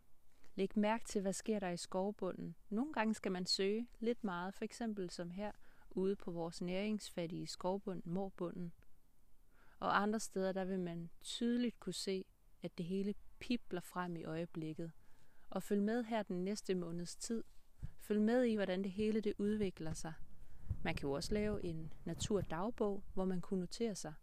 Læg 0.58 0.78
mærke 0.78 1.06
til, 1.06 1.22
hvad 1.22 1.34
sker 1.34 1.60
der 1.60 1.70
i 1.70 1.78
skovbunden. 1.78 2.56
Nogle 2.70 2.94
gange 2.94 3.14
skal 3.14 3.32
man 3.32 3.46
søge 3.46 3.88
lidt 4.00 4.24
meget, 4.24 4.54
for 4.54 4.66
eksempel 4.66 5.10
som 5.10 5.32
her 5.32 5.52
ude 5.90 6.16
på 6.16 6.32
vores 6.32 6.62
næringsfattige 6.62 7.48
skovbund, 7.48 8.02
morbunden. 8.06 8.74
Og 9.80 10.02
andre 10.02 10.20
steder, 10.20 10.52
der 10.52 10.66
vil 10.66 10.80
man 10.80 11.10
tydeligt 11.22 11.80
kunne 11.80 11.94
se, 11.94 12.26
at 12.64 12.78
det 12.78 12.86
hele 12.86 13.16
pipler 13.40 13.82
frem 13.82 14.16
i 14.16 14.24
øjeblikket. 14.24 14.92
Og 15.50 15.64
følg 15.64 15.82
med 15.82 16.04
her 16.04 16.24
den 16.24 16.44
næste 16.44 16.76
måneds 16.76 17.16
tid. 17.16 17.44
Følg 18.00 18.22
med 18.22 18.44
i, 18.44 18.56
hvordan 18.56 18.84
det 18.84 18.92
hele 18.92 19.22
det 19.22 19.34
udvikler 19.38 19.94
sig. 19.94 20.14
Man 20.84 20.96
kan 20.96 21.08
jo 21.08 21.12
også 21.12 21.34
lave 21.34 21.64
en 21.64 21.94
naturdagbog, 22.06 23.04
hvor 23.14 23.26
man 23.26 23.42
kunne 23.42 23.60
notere 23.60 23.96
sig 23.96 24.14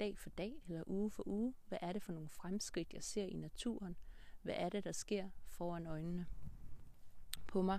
dag 0.00 0.18
for 0.18 0.30
dag 0.30 0.62
eller 0.68 0.82
uge 0.86 1.10
for 1.10 1.28
uge. 1.28 1.54
Hvad 1.68 1.78
er 1.80 1.92
det 1.92 2.02
for 2.02 2.12
nogle 2.12 2.28
fremskridt, 2.28 2.92
jeg 2.92 3.02
ser 3.02 3.24
i 3.24 3.36
naturen? 3.36 3.96
Hvad 4.42 4.54
er 4.56 4.68
det, 4.68 4.84
der 4.84 4.92
sker 4.92 5.28
foran 5.46 5.86
øjnene 5.86 6.26
på 7.46 7.62
mig? 7.62 7.78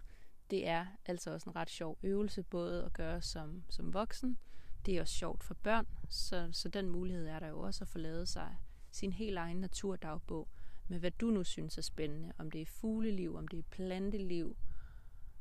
Det 0.50 0.67
er 0.67 0.86
altså 1.06 1.34
også 1.34 1.50
en 1.50 1.56
ret 1.56 1.69
sjov 1.69 1.97
øvelse, 2.04 2.43
både 2.43 2.86
at 2.86 2.93
gøre 2.93 3.21
som, 3.21 3.63
som 3.69 3.93
voksen. 3.93 4.38
Det 4.86 4.97
er 4.97 5.02
også 5.02 5.13
sjovt 5.13 5.43
for 5.43 5.54
børn, 5.54 5.88
så, 6.10 6.50
så 6.52 6.69
den 6.69 6.89
mulighed 6.89 7.28
er 7.28 7.39
der 7.39 7.47
jo 7.47 7.60
også 7.60 7.84
at 7.84 7.88
få 7.88 7.97
lavet 7.97 8.30
sig 8.30 8.58
sin 8.91 9.13
helt 9.13 9.38
egen 9.38 9.58
naturdagbog 9.58 10.50
med 10.88 11.00
hvad 11.00 11.12
du 11.12 11.32
nu 11.32 11.43
synes 11.43 11.78
er 11.78 11.82
spændende. 11.82 12.34
Om 12.38 12.52
det 12.52 12.62
er 12.62 12.65
fugleliv, 12.65 13.36
om 13.36 13.47
det 13.47 13.60
er 13.60 13.63
planteliv, 13.63 14.58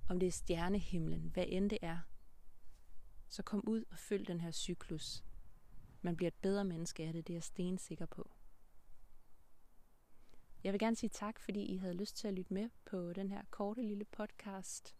om 0.08 0.20
det 0.20 0.26
er 0.26 0.32
stjernehimlen, 0.32 1.30
hvad 1.32 1.44
end 1.48 1.70
det 1.70 1.78
er. 1.82 1.98
Så 3.28 3.42
kom 3.42 3.64
ud 3.68 3.84
og 3.90 3.98
følg 3.98 4.26
den 4.26 4.40
her 4.40 4.50
cyklus. 4.50 5.24
Man 6.02 6.16
bliver 6.16 6.28
et 6.28 6.40
bedre 6.42 6.64
menneske 6.64 7.04
af 7.04 7.12
det, 7.12 7.26
det 7.26 7.32
er 7.32 7.36
jeg 7.36 7.42
stensikker 7.42 8.06
på. 8.06 8.30
Jeg 10.64 10.72
vil 10.72 10.80
gerne 10.80 10.96
sige 10.96 11.10
tak, 11.10 11.40
fordi 11.40 11.62
I 11.62 11.76
havde 11.76 11.94
lyst 11.94 12.16
til 12.16 12.28
at 12.28 12.34
lytte 12.34 12.54
med 12.54 12.68
på 12.84 13.12
den 13.12 13.30
her 13.30 13.42
korte 13.50 13.82
lille 13.82 14.04
podcast. 14.04 14.96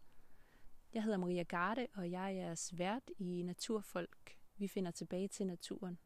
Jeg 0.93 1.03
hedder 1.03 1.17
Maria 1.17 1.43
Garde, 1.43 1.87
og 1.93 2.11
jeg 2.11 2.23
er 2.25 2.29
jeres 2.29 2.77
vært 2.77 3.11
i 3.17 3.41
Naturfolk. 3.41 4.37
Vi 4.57 4.67
finder 4.67 4.91
tilbage 4.91 5.27
til 5.27 5.47
naturen. 5.47 5.97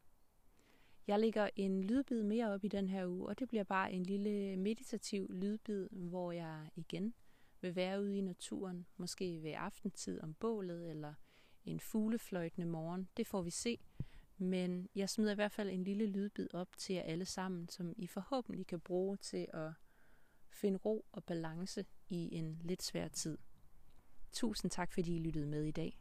Jeg 1.06 1.20
lægger 1.20 1.50
en 1.56 1.84
lydbid 1.84 2.22
mere 2.22 2.50
op 2.50 2.64
i 2.64 2.68
den 2.68 2.88
her 2.88 3.06
uge, 3.06 3.28
og 3.28 3.38
det 3.38 3.48
bliver 3.48 3.64
bare 3.64 3.92
en 3.92 4.02
lille 4.02 4.56
meditativ 4.56 5.26
lydbid, 5.30 5.88
hvor 5.90 6.32
jeg 6.32 6.68
igen 6.74 7.14
vil 7.60 7.76
være 7.76 8.02
ude 8.02 8.18
i 8.18 8.20
naturen, 8.20 8.86
måske 8.96 9.42
ved 9.42 9.52
aftentid 9.56 10.20
om 10.20 10.34
bålet, 10.34 10.90
eller 10.90 11.14
en 11.64 11.80
fuglefløjtende 11.80 12.66
morgen. 12.66 13.08
Det 13.16 13.26
får 13.26 13.42
vi 13.42 13.50
se. 13.50 13.78
Men 14.38 14.88
jeg 14.94 15.10
smider 15.10 15.32
i 15.32 15.34
hvert 15.34 15.52
fald 15.52 15.70
en 15.70 15.84
lille 15.84 16.06
lydbid 16.06 16.54
op 16.54 16.68
til 16.76 16.94
jer 16.94 17.02
alle 17.02 17.24
sammen, 17.24 17.68
som 17.68 17.94
I 17.96 18.06
forhåbentlig 18.06 18.66
kan 18.66 18.80
bruge 18.80 19.16
til 19.16 19.46
at 19.52 19.72
finde 20.50 20.78
ro 20.78 21.06
og 21.12 21.24
balance 21.24 21.86
i 22.08 22.34
en 22.34 22.60
lidt 22.64 22.82
svær 22.82 23.08
tid. 23.08 23.38
Tusind 24.32 24.70
tak, 24.70 24.92
fordi 24.92 25.16
I 25.16 25.18
lyttede 25.18 25.46
med 25.46 25.62
i 25.64 25.70
dag. 25.70 26.00